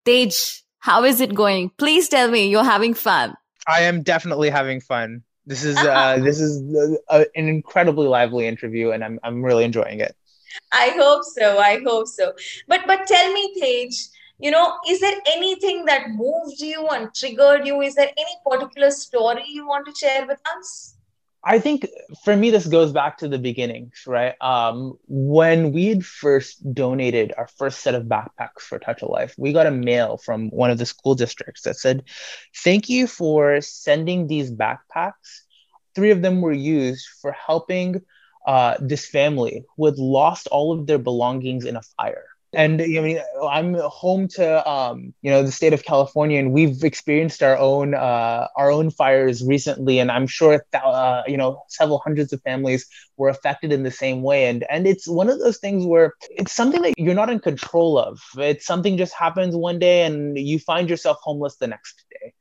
tej 0.05 0.31
how 0.79 1.03
is 1.05 1.21
it 1.21 1.33
going? 1.33 1.69
Please 1.77 2.09
tell 2.09 2.29
me 2.29 2.49
you're 2.49 2.65
having 2.65 2.93
fun. 2.93 3.35
I 3.67 3.83
am 3.83 4.03
definitely 4.03 4.49
having 4.49 4.81
fun. 4.81 5.23
This 5.45 5.63
is 5.63 5.77
uh, 5.77 6.19
this 6.23 6.41
is 6.41 6.61
uh, 7.09 7.23
an 7.35 7.47
incredibly 7.47 8.07
lively 8.07 8.47
interview 8.47 8.91
and 8.91 9.03
i'm 9.03 9.19
i'm 9.23 9.43
really 9.43 9.63
enjoying 9.63 9.99
it. 9.99 10.15
I 10.71 10.89
hope 10.97 11.23
so 11.23 11.59
i 11.59 11.79
hope 11.85 12.07
so. 12.07 12.33
But 12.67 12.81
but 12.87 13.07
tell 13.07 13.31
me 13.33 13.53
tej 13.59 13.91
you 14.39 14.51
know 14.51 14.73
is 14.89 14.99
there 14.99 15.15
anything 15.27 15.85
that 15.85 16.09
moved 16.09 16.59
you 16.59 16.87
and 16.87 17.13
triggered 17.13 17.67
you? 17.67 17.81
Is 17.81 17.95
there 17.95 18.11
any 18.17 18.35
particular 18.49 18.91
story 18.91 19.45
you 19.47 19.67
want 19.67 19.85
to 19.85 19.95
share 19.95 20.25
with 20.25 20.39
us 20.57 20.92
I 21.45 21.59
think 21.59 21.85
for 22.23 22.35
me, 22.35 22.51
this 22.51 22.65
goes 22.67 22.93
back 22.93 23.17
to 23.17 23.27
the 23.27 23.37
beginnings, 23.37 24.03
right? 24.07 24.33
Um, 24.41 24.97
when 25.07 25.73
we 25.73 25.87
had 25.87 26.05
first 26.05 26.73
donated 26.73 27.33
our 27.37 27.47
first 27.57 27.81
set 27.81 27.95
of 27.95 28.03
backpacks 28.03 28.61
for 28.61 28.79
Touch 28.79 29.01
a 29.01 29.07
Life, 29.07 29.35
we 29.37 29.51
got 29.51 29.67
a 29.67 29.71
mail 29.71 30.17
from 30.17 30.49
one 30.51 30.71
of 30.71 30.77
the 30.77 30.85
school 30.85 31.15
districts 31.15 31.63
that 31.63 31.75
said, 31.77 32.05
Thank 32.63 32.89
you 32.89 33.07
for 33.07 33.59
sending 33.59 34.27
these 34.27 34.51
backpacks. 34.51 35.41
Three 35.95 36.11
of 36.11 36.21
them 36.21 36.39
were 36.41 36.53
used 36.53 37.07
for 37.21 37.33
helping 37.33 38.01
uh, 38.47 38.75
this 38.79 39.05
family 39.05 39.65
who 39.75 39.85
had 39.85 39.97
lost 39.97 40.47
all 40.47 40.71
of 40.71 40.87
their 40.87 40.97
belongings 40.97 41.65
in 41.65 41.75
a 41.75 41.81
fire. 41.97 42.25
And 42.53 42.81
I 42.81 42.85
mean, 42.85 43.19
I'm 43.49 43.73
home 43.75 44.27
to 44.29 44.69
um, 44.69 45.13
you 45.21 45.31
know 45.31 45.41
the 45.41 45.51
state 45.51 45.73
of 45.73 45.83
California, 45.83 46.39
and 46.39 46.53
we've 46.53 46.83
experienced 46.83 47.41
our 47.41 47.57
own 47.57 47.95
uh, 47.95 48.47
our 48.55 48.71
own 48.71 48.91
fires 48.91 49.43
recently, 49.43 49.99
and 49.99 50.11
I'm 50.11 50.27
sure 50.27 50.63
that, 50.71 50.83
uh, 50.83 51.23
you 51.27 51.35
know 51.35 51.63
several 51.67 51.99
hundreds 51.99 52.31
of 52.31 52.41
families 52.43 52.87
were 53.17 53.29
affected 53.29 53.71
in 53.73 53.83
the 53.83 53.91
same 53.91 54.21
way. 54.21 54.45
And 54.45 54.65
and 54.69 54.85
it's 54.85 55.07
one 55.07 55.29
of 55.29 55.39
those 55.39 55.57
things 55.57 55.85
where 55.85 56.13
it's 56.29 56.53
something 56.53 56.81
that 56.83 56.93
you're 56.97 57.15
not 57.15 57.31
in 57.31 57.39
control 57.39 57.97
of. 57.97 58.19
It's 58.37 58.65
something 58.65 58.97
just 58.97 59.13
happens 59.13 59.55
one 59.55 59.79
day, 59.79 60.05
and 60.05 60.37
you 60.37 60.59
find 60.59 60.89
yourself 60.89 61.17
homeless 61.23 61.55
the 61.55 61.67
next 61.67 62.03
day. 62.11 62.33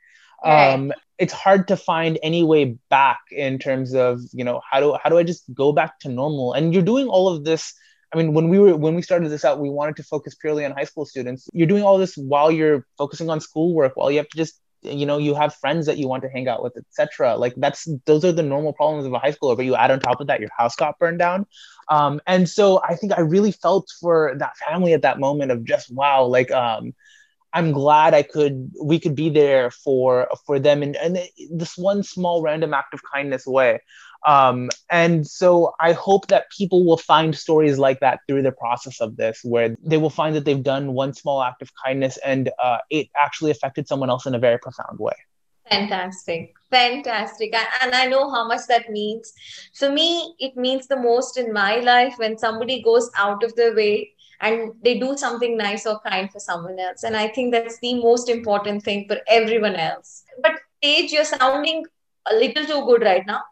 Right. 0.44 0.72
Um, 0.74 0.92
it's 1.18 1.32
hard 1.32 1.68
to 1.68 1.76
find 1.76 2.18
any 2.22 2.42
way 2.42 2.76
back 2.90 3.20
in 3.30 3.58
terms 3.58 3.94
of 3.94 4.20
you 4.32 4.44
know 4.44 4.60
how 4.70 4.80
do 4.80 4.98
how 5.02 5.08
do 5.08 5.16
I 5.16 5.22
just 5.22 5.44
go 5.54 5.72
back 5.72 6.00
to 6.00 6.10
normal? 6.10 6.52
And 6.52 6.74
you're 6.74 6.82
doing 6.82 7.08
all 7.08 7.28
of 7.28 7.44
this 7.44 7.72
I 8.12 8.18
mean, 8.18 8.34
when 8.34 8.48
we 8.48 8.58
were 8.58 8.76
when 8.76 8.94
we 8.94 9.02
started 9.02 9.30
this 9.30 9.44
out, 9.44 9.58
we 9.58 9.70
wanted 9.70 9.96
to 9.96 10.02
focus 10.02 10.34
purely 10.34 10.64
on 10.64 10.72
high 10.72 10.84
school 10.84 11.06
students. 11.06 11.48
You're 11.52 11.66
doing 11.66 11.82
all 11.82 11.98
this 11.98 12.16
while 12.16 12.50
you're 12.50 12.86
focusing 12.98 13.30
on 13.30 13.40
schoolwork, 13.40 13.96
while 13.96 14.10
you 14.10 14.18
have 14.18 14.28
to 14.28 14.36
just 14.36 14.60
you 14.82 15.06
know 15.06 15.18
you 15.18 15.34
have 15.34 15.54
friends 15.54 15.86
that 15.86 15.96
you 15.96 16.08
want 16.08 16.22
to 16.22 16.28
hang 16.28 16.48
out 16.48 16.62
with 16.62 16.76
etc 16.76 17.36
like 17.36 17.54
that's 17.56 17.88
those 18.04 18.24
are 18.24 18.32
the 18.32 18.42
normal 18.42 18.72
problems 18.72 19.06
of 19.06 19.12
a 19.12 19.18
high 19.18 19.30
schooler 19.30 19.56
but 19.56 19.64
you 19.64 19.76
add 19.76 19.90
on 19.90 20.00
top 20.00 20.20
of 20.20 20.26
that 20.26 20.40
your 20.40 20.48
house 20.56 20.74
got 20.76 20.98
burned 20.98 21.18
down. 21.18 21.46
Um, 21.88 22.20
and 22.26 22.48
so 22.48 22.80
i 22.82 22.94
think 22.96 23.12
i 23.12 23.20
really 23.20 23.52
felt 23.52 23.88
for 24.00 24.34
that 24.38 24.56
family 24.56 24.92
at 24.92 25.02
that 25.02 25.18
moment 25.18 25.50
of 25.50 25.64
just 25.64 25.92
wow 25.92 26.24
like 26.24 26.50
um, 26.50 26.94
i'm 27.52 27.72
glad 27.72 28.14
i 28.14 28.22
could 28.22 28.70
we 28.82 28.98
could 28.98 29.14
be 29.14 29.30
there 29.30 29.70
for 29.70 30.28
for 30.46 30.58
them 30.58 30.82
in, 30.82 30.96
in 30.96 31.18
this 31.50 31.76
one 31.76 32.02
small 32.02 32.42
random 32.42 32.74
act 32.74 32.94
of 32.94 33.00
kindness 33.12 33.46
way 33.46 33.80
um, 34.24 34.70
and 34.90 35.26
so 35.26 35.74
I 35.80 35.92
hope 35.92 36.28
that 36.28 36.50
people 36.50 36.84
will 36.84 36.96
find 36.96 37.36
stories 37.36 37.78
like 37.78 38.00
that 38.00 38.20
through 38.28 38.42
the 38.42 38.52
process 38.52 39.00
of 39.00 39.16
this, 39.16 39.40
where 39.42 39.76
they 39.82 39.96
will 39.96 40.10
find 40.10 40.36
that 40.36 40.44
they've 40.44 40.62
done 40.62 40.92
one 40.92 41.12
small 41.12 41.42
act 41.42 41.62
of 41.62 41.70
kindness 41.84 42.18
and 42.18 42.50
uh, 42.62 42.78
it 42.90 43.08
actually 43.18 43.50
affected 43.50 43.88
someone 43.88 44.10
else 44.10 44.26
in 44.26 44.34
a 44.34 44.38
very 44.38 44.58
profound 44.58 44.98
way. 44.98 45.14
Fantastic. 45.70 46.54
Fantastic. 46.70 47.54
And 47.82 47.94
I 47.94 48.06
know 48.06 48.30
how 48.30 48.46
much 48.46 48.66
that 48.68 48.90
means. 48.90 49.32
For 49.74 49.90
me, 49.90 50.34
it 50.38 50.56
means 50.56 50.86
the 50.86 50.96
most 50.96 51.38
in 51.38 51.52
my 51.52 51.76
life 51.76 52.14
when 52.16 52.36
somebody 52.36 52.82
goes 52.82 53.10
out 53.16 53.42
of 53.42 53.54
their 53.54 53.74
way 53.74 54.12
and 54.40 54.72
they 54.82 54.98
do 54.98 55.16
something 55.16 55.56
nice 55.56 55.86
or 55.86 56.00
kind 56.00 56.30
for 56.30 56.40
someone 56.40 56.78
else. 56.78 57.04
And 57.04 57.16
I 57.16 57.28
think 57.28 57.52
that's 57.52 57.78
the 57.78 57.94
most 57.94 58.28
important 58.28 58.82
thing 58.82 59.06
for 59.08 59.18
everyone 59.28 59.76
else. 59.76 60.24
But 60.42 60.52
Tej, 60.82 61.08
you're 61.10 61.24
sounding 61.24 61.86
a 62.30 62.34
little 62.34 62.64
too 62.66 62.84
good 62.84 63.02
right 63.02 63.24
now. 63.26 63.42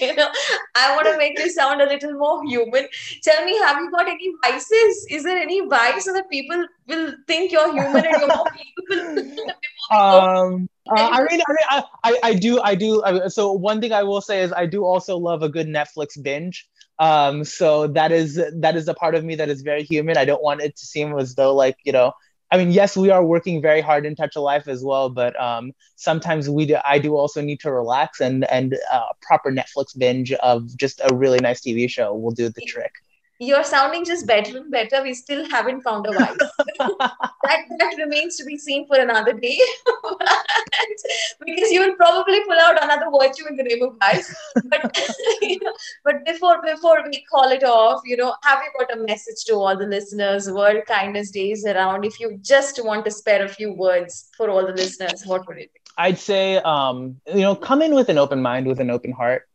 You 0.00 0.14
know, 0.14 0.28
I 0.74 0.94
want 0.96 1.06
to 1.06 1.16
make 1.16 1.38
you 1.38 1.50
sound 1.50 1.80
a 1.80 1.86
little 1.86 2.12
more 2.14 2.44
human. 2.44 2.86
Tell 3.22 3.44
me, 3.44 3.56
have 3.58 3.78
you 3.78 3.90
got 3.90 4.08
any 4.08 4.32
vices? 4.44 5.06
Is 5.10 5.24
there 5.24 5.36
any 5.38 5.66
vice 5.66 6.04
so 6.04 6.12
that 6.12 6.28
people 6.30 6.66
will 6.86 7.14
think 7.26 7.52
you're 7.52 7.72
human 7.72 8.04
and 8.04 8.16
you're 8.18 8.36
more 8.36 8.46
believable? 8.88 9.52
um, 9.90 10.68
uh, 10.90 11.08
I 11.12 11.20
mean, 11.30 11.40
I, 11.46 11.52
mean 11.52 11.82
I, 12.04 12.18
I, 12.22 12.34
do, 12.34 12.60
I 12.60 12.74
do. 12.74 13.02
I, 13.04 13.28
so 13.28 13.52
one 13.52 13.80
thing 13.80 13.92
I 13.92 14.02
will 14.02 14.20
say 14.20 14.42
is 14.42 14.52
I 14.52 14.66
do 14.66 14.84
also 14.84 15.16
love 15.16 15.42
a 15.42 15.48
good 15.48 15.66
Netflix 15.66 16.20
binge. 16.20 16.68
Um, 16.98 17.44
so 17.44 17.86
that 17.88 18.10
is 18.10 18.42
that 18.56 18.74
is 18.74 18.88
a 18.88 18.94
part 18.94 19.14
of 19.14 19.24
me 19.24 19.36
that 19.36 19.48
is 19.48 19.62
very 19.62 19.84
human. 19.84 20.16
I 20.16 20.24
don't 20.24 20.42
want 20.42 20.62
it 20.62 20.76
to 20.76 20.84
seem 20.84 21.16
as 21.16 21.36
though 21.36 21.54
like 21.54 21.76
you 21.84 21.92
know 21.92 22.12
I 22.50 22.56
mean, 22.56 22.72
yes, 22.72 22.96
we 22.96 23.10
are 23.10 23.24
working 23.24 23.60
very 23.60 23.80
hard 23.82 24.06
in 24.06 24.16
Touch 24.16 24.36
of 24.36 24.42
Life 24.42 24.68
as 24.68 24.82
well, 24.82 25.10
but 25.10 25.38
um, 25.40 25.72
sometimes 25.96 26.48
we 26.48 26.66
do, 26.66 26.78
I 26.84 26.98
do 26.98 27.14
also 27.14 27.42
need 27.42 27.60
to 27.60 27.72
relax, 27.72 28.20
and 28.20 28.50
and 28.50 28.76
uh, 28.90 29.12
proper 29.20 29.52
Netflix 29.52 29.96
binge 29.96 30.32
of 30.32 30.74
just 30.76 31.00
a 31.04 31.14
really 31.14 31.40
nice 31.40 31.60
TV 31.60 31.90
show 31.90 32.14
will 32.14 32.30
do 32.30 32.48
the 32.48 32.62
trick 32.62 32.92
you're 33.38 33.64
sounding 33.64 34.04
just 34.04 34.26
better 34.26 34.58
and 34.58 34.70
better. 34.70 35.02
We 35.02 35.14
still 35.14 35.48
haven't 35.48 35.82
found 35.82 36.06
a 36.06 36.12
vice. 36.12 36.36
that, 36.78 37.60
that 37.78 37.94
remains 37.96 38.36
to 38.36 38.44
be 38.44 38.58
seen 38.58 38.86
for 38.86 38.98
another 38.98 39.32
day. 39.32 39.58
because 41.46 41.70
you 41.70 41.80
will 41.80 41.94
probably 41.94 42.42
pull 42.44 42.58
out 42.58 42.82
another 42.82 43.06
virtue 43.10 43.46
in 43.48 43.56
the 43.56 43.62
name 43.62 43.82
of 43.82 43.96
vice. 44.00 44.34
But, 44.64 44.98
you 45.42 45.58
know, 45.62 45.72
but 46.04 46.24
before 46.24 46.60
before 46.62 47.04
we 47.06 47.24
call 47.30 47.50
it 47.50 47.62
off, 47.62 48.02
you 48.04 48.16
know, 48.16 48.34
have 48.42 48.60
you 48.62 48.86
got 48.86 48.98
a 48.98 49.00
message 49.02 49.44
to 49.46 49.54
all 49.54 49.76
the 49.76 49.86
listeners? 49.86 50.50
World 50.50 50.82
Kindness 50.86 51.30
Days 51.30 51.64
around. 51.64 52.04
If 52.04 52.18
you 52.18 52.38
just 52.42 52.84
want 52.84 53.04
to 53.04 53.10
spare 53.10 53.44
a 53.44 53.48
few 53.48 53.72
words 53.72 54.30
for 54.36 54.50
all 54.50 54.66
the 54.66 54.72
listeners, 54.72 55.22
what 55.24 55.46
would 55.46 55.58
it 55.58 55.72
be? 55.72 55.80
I'd 55.96 56.18
say, 56.18 56.56
um, 56.58 57.20
you 57.26 57.40
know, 57.40 57.56
come 57.56 57.82
in 57.82 57.94
with 57.94 58.08
an 58.08 58.18
open 58.18 58.42
mind, 58.42 58.66
with 58.66 58.80
an 58.80 58.90
open 58.90 59.12
heart 59.12 59.47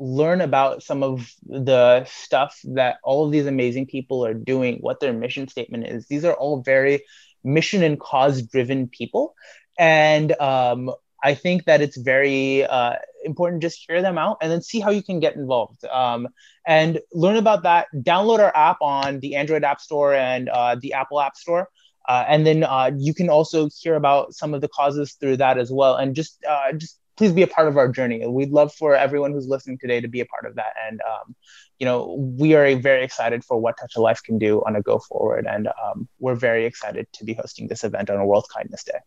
learn 0.00 0.40
about 0.40 0.82
some 0.82 1.02
of 1.02 1.30
the 1.46 2.04
stuff 2.06 2.58
that 2.64 2.96
all 3.04 3.26
of 3.26 3.32
these 3.32 3.46
amazing 3.46 3.86
people 3.86 4.24
are 4.24 4.34
doing, 4.34 4.78
what 4.80 4.98
their 4.98 5.12
mission 5.12 5.46
statement 5.46 5.86
is. 5.86 6.06
These 6.06 6.24
are 6.24 6.32
all 6.32 6.62
very 6.62 7.04
mission 7.44 7.82
and 7.82 8.00
cause 8.00 8.42
driven 8.42 8.88
people. 8.88 9.34
And 9.78 10.32
um, 10.40 10.90
I 11.22 11.34
think 11.34 11.66
that 11.66 11.82
it's 11.82 11.98
very 11.98 12.64
uh, 12.64 12.94
important 13.24 13.62
just 13.62 13.84
hear 13.86 14.00
them 14.00 14.16
out 14.16 14.38
and 14.40 14.50
then 14.50 14.62
see 14.62 14.80
how 14.80 14.90
you 14.90 15.02
can 15.02 15.20
get 15.20 15.36
involved 15.36 15.84
um, 15.84 16.28
and 16.66 17.00
learn 17.12 17.36
about 17.36 17.62
that. 17.64 17.88
Download 17.94 18.38
our 18.38 18.56
app 18.56 18.78
on 18.80 19.20
the 19.20 19.36
Android 19.36 19.64
App 19.64 19.80
Store 19.80 20.14
and 20.14 20.48
uh, 20.48 20.76
the 20.80 20.94
Apple 20.94 21.20
App 21.20 21.36
Store. 21.36 21.68
Uh, 22.08 22.24
and 22.26 22.46
then 22.46 22.64
uh, 22.64 22.90
you 22.96 23.12
can 23.12 23.28
also 23.28 23.68
hear 23.80 23.94
about 23.94 24.34
some 24.34 24.54
of 24.54 24.62
the 24.62 24.68
causes 24.68 25.12
through 25.20 25.36
that 25.36 25.58
as 25.58 25.70
well. 25.70 25.96
And 25.96 26.16
just 26.16 26.42
uh, 26.48 26.72
just 26.72 26.98
please 27.16 27.32
be 27.32 27.42
a 27.42 27.46
part 27.46 27.68
of 27.68 27.76
our 27.76 27.88
journey. 27.88 28.26
We'd 28.26 28.50
love 28.50 28.72
for 28.72 28.94
everyone 28.94 29.32
who's 29.32 29.46
listening 29.46 29.78
today 29.78 30.00
to 30.00 30.08
be 30.08 30.20
a 30.20 30.26
part 30.26 30.46
of 30.46 30.54
that. 30.56 30.74
And, 30.86 31.00
um, 31.02 31.34
you 31.78 31.86
know, 31.86 32.16
we 32.38 32.54
are 32.54 32.76
very 32.76 33.04
excited 33.04 33.44
for 33.44 33.58
what 33.58 33.76
Touch 33.78 33.96
of 33.96 34.02
Life 34.02 34.22
can 34.22 34.38
do 34.38 34.62
on 34.66 34.76
a 34.76 34.82
go 34.82 34.98
forward. 34.98 35.46
And 35.46 35.68
um, 35.68 36.08
we're 36.18 36.34
very 36.34 36.64
excited 36.64 37.06
to 37.12 37.24
be 37.24 37.34
hosting 37.34 37.68
this 37.68 37.84
event 37.84 38.10
on 38.10 38.18
a 38.18 38.26
World 38.26 38.46
Kindness 38.54 38.84
Day. 38.84 39.00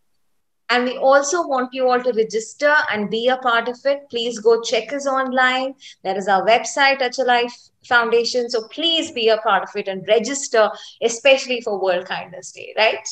And 0.70 0.84
we 0.84 0.96
also 0.96 1.46
want 1.46 1.70
you 1.72 1.88
all 1.90 2.02
to 2.02 2.12
register 2.12 2.74
and 2.90 3.10
be 3.10 3.28
a 3.28 3.36
part 3.36 3.68
of 3.68 3.78
it. 3.84 4.08
Please 4.10 4.38
go 4.38 4.62
check 4.62 4.92
us 4.92 5.06
online. 5.06 5.74
There 6.02 6.16
is 6.16 6.26
our 6.26 6.44
website, 6.44 7.00
Touch 7.00 7.18
a 7.18 7.22
Life 7.24 7.54
Foundation. 7.86 8.48
So 8.48 8.66
please 8.68 9.12
be 9.12 9.28
a 9.28 9.36
part 9.38 9.64
of 9.64 9.68
it 9.76 9.88
and 9.88 10.06
register, 10.08 10.70
especially 11.02 11.60
for 11.60 11.80
World 11.80 12.06
Kindness 12.06 12.52
Day, 12.52 12.72
right? 12.78 13.06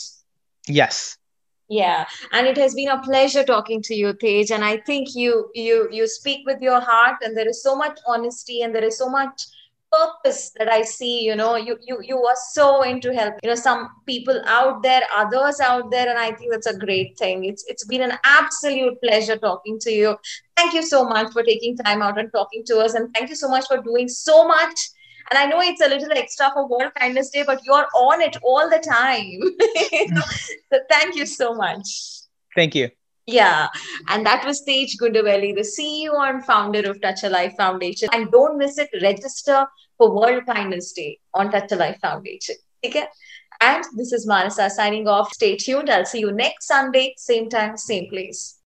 Yes, 0.66 1.18
yeah. 1.72 2.04
And 2.32 2.46
it 2.46 2.58
has 2.58 2.74
been 2.74 2.88
a 2.88 3.00
pleasure 3.00 3.44
talking 3.44 3.80
to 3.82 3.94
you 3.94 4.12
tej. 4.12 4.50
And 4.50 4.64
i 4.64 4.76
think 4.88 5.14
you 5.14 5.50
you 5.54 5.88
you 5.90 6.06
speak 6.06 6.46
with 6.46 6.60
your 6.60 6.80
heart 6.80 7.16
and 7.22 7.36
there 7.36 7.48
is 7.48 7.62
so 7.62 7.74
much 7.74 7.98
honesty 8.06 8.62
and 8.62 8.74
there 8.74 8.84
is 8.84 8.98
so 8.98 9.08
much 9.08 9.46
purpose 9.94 10.42
that 10.58 10.68
i 10.72 10.82
see 10.90 11.22
you 11.22 11.34
know. 11.36 11.56
You 11.56 11.78
you 11.86 11.96
you 12.10 12.18
are 12.32 12.38
so 12.50 12.82
into 12.82 13.14
help 13.14 13.40
you 13.42 13.50
know 13.50 13.58
some 13.62 13.88
people 14.06 14.38
out 14.58 14.82
there 14.82 15.02
others 15.22 15.60
out 15.60 15.90
there 15.90 16.08
and 16.12 16.18
i 16.18 16.30
think 16.32 16.52
that's 16.52 16.70
a 16.74 16.78
great 16.86 17.18
thing. 17.18 17.44
It's 17.50 17.64
it's 17.74 17.86
been 17.92 18.06
an 18.10 18.16
absolute 18.24 19.00
pleasure 19.02 19.36
talking 19.36 19.78
to 19.86 19.90
you. 19.90 20.16
Thank 20.56 20.74
you 20.74 20.82
so 20.94 21.04
much 21.04 21.32
for 21.32 21.42
taking 21.42 21.76
time 21.84 22.02
out 22.08 22.18
and 22.24 22.32
talking 22.40 22.64
to 22.72 22.80
us 22.86 22.94
and 22.94 23.14
thank 23.14 23.30
you 23.30 23.36
so 23.44 23.48
much 23.48 23.66
for 23.74 23.78
doing 23.90 24.08
so 24.08 24.46
much 24.56 24.88
and 25.32 25.38
I 25.38 25.46
know 25.46 25.62
it's 25.62 25.80
a 25.80 25.88
little 25.88 26.12
extra 26.12 26.50
for 26.52 26.68
World 26.68 26.92
Kindness 26.94 27.30
Day, 27.30 27.42
but 27.46 27.64
you're 27.64 27.86
on 27.94 28.20
it 28.20 28.36
all 28.42 28.68
the 28.68 28.78
time. 28.78 29.40
Hmm. 29.40 30.18
so 30.72 30.78
thank 30.90 31.16
you 31.16 31.24
so 31.24 31.54
much. 31.54 31.86
Thank 32.54 32.74
you. 32.74 32.90
Yeah, 33.26 33.68
and 34.08 34.26
that 34.26 34.44
was 34.44 34.60
Tej 34.60 34.88
Gundavelli, 35.00 35.54
the 35.54 35.62
CEO 35.62 36.28
and 36.28 36.44
founder 36.44 36.80
of 36.90 37.00
Touch 37.00 37.22
a 37.22 37.30
Life 37.30 37.54
Foundation. 37.56 38.10
And 38.12 38.30
don't 38.30 38.58
miss 38.58 38.76
it, 38.76 38.90
register 39.00 39.66
for 39.96 40.14
World 40.14 40.44
Kindness 40.44 40.92
Day 40.92 41.18
on 41.32 41.50
Touch 41.50 41.72
a 41.72 41.76
Life 41.76 41.98
Foundation. 42.02 42.56
Okay? 42.84 43.06
And 43.62 43.84
this 43.96 44.12
is 44.12 44.26
Manasa 44.26 44.68
signing 44.68 45.08
off. 45.08 45.32
Stay 45.32 45.56
tuned. 45.56 45.88
I'll 45.88 46.04
see 46.04 46.20
you 46.20 46.32
next 46.32 46.66
Sunday, 46.66 47.14
same 47.16 47.48
time, 47.48 47.78
same 47.78 48.10
place. 48.10 48.58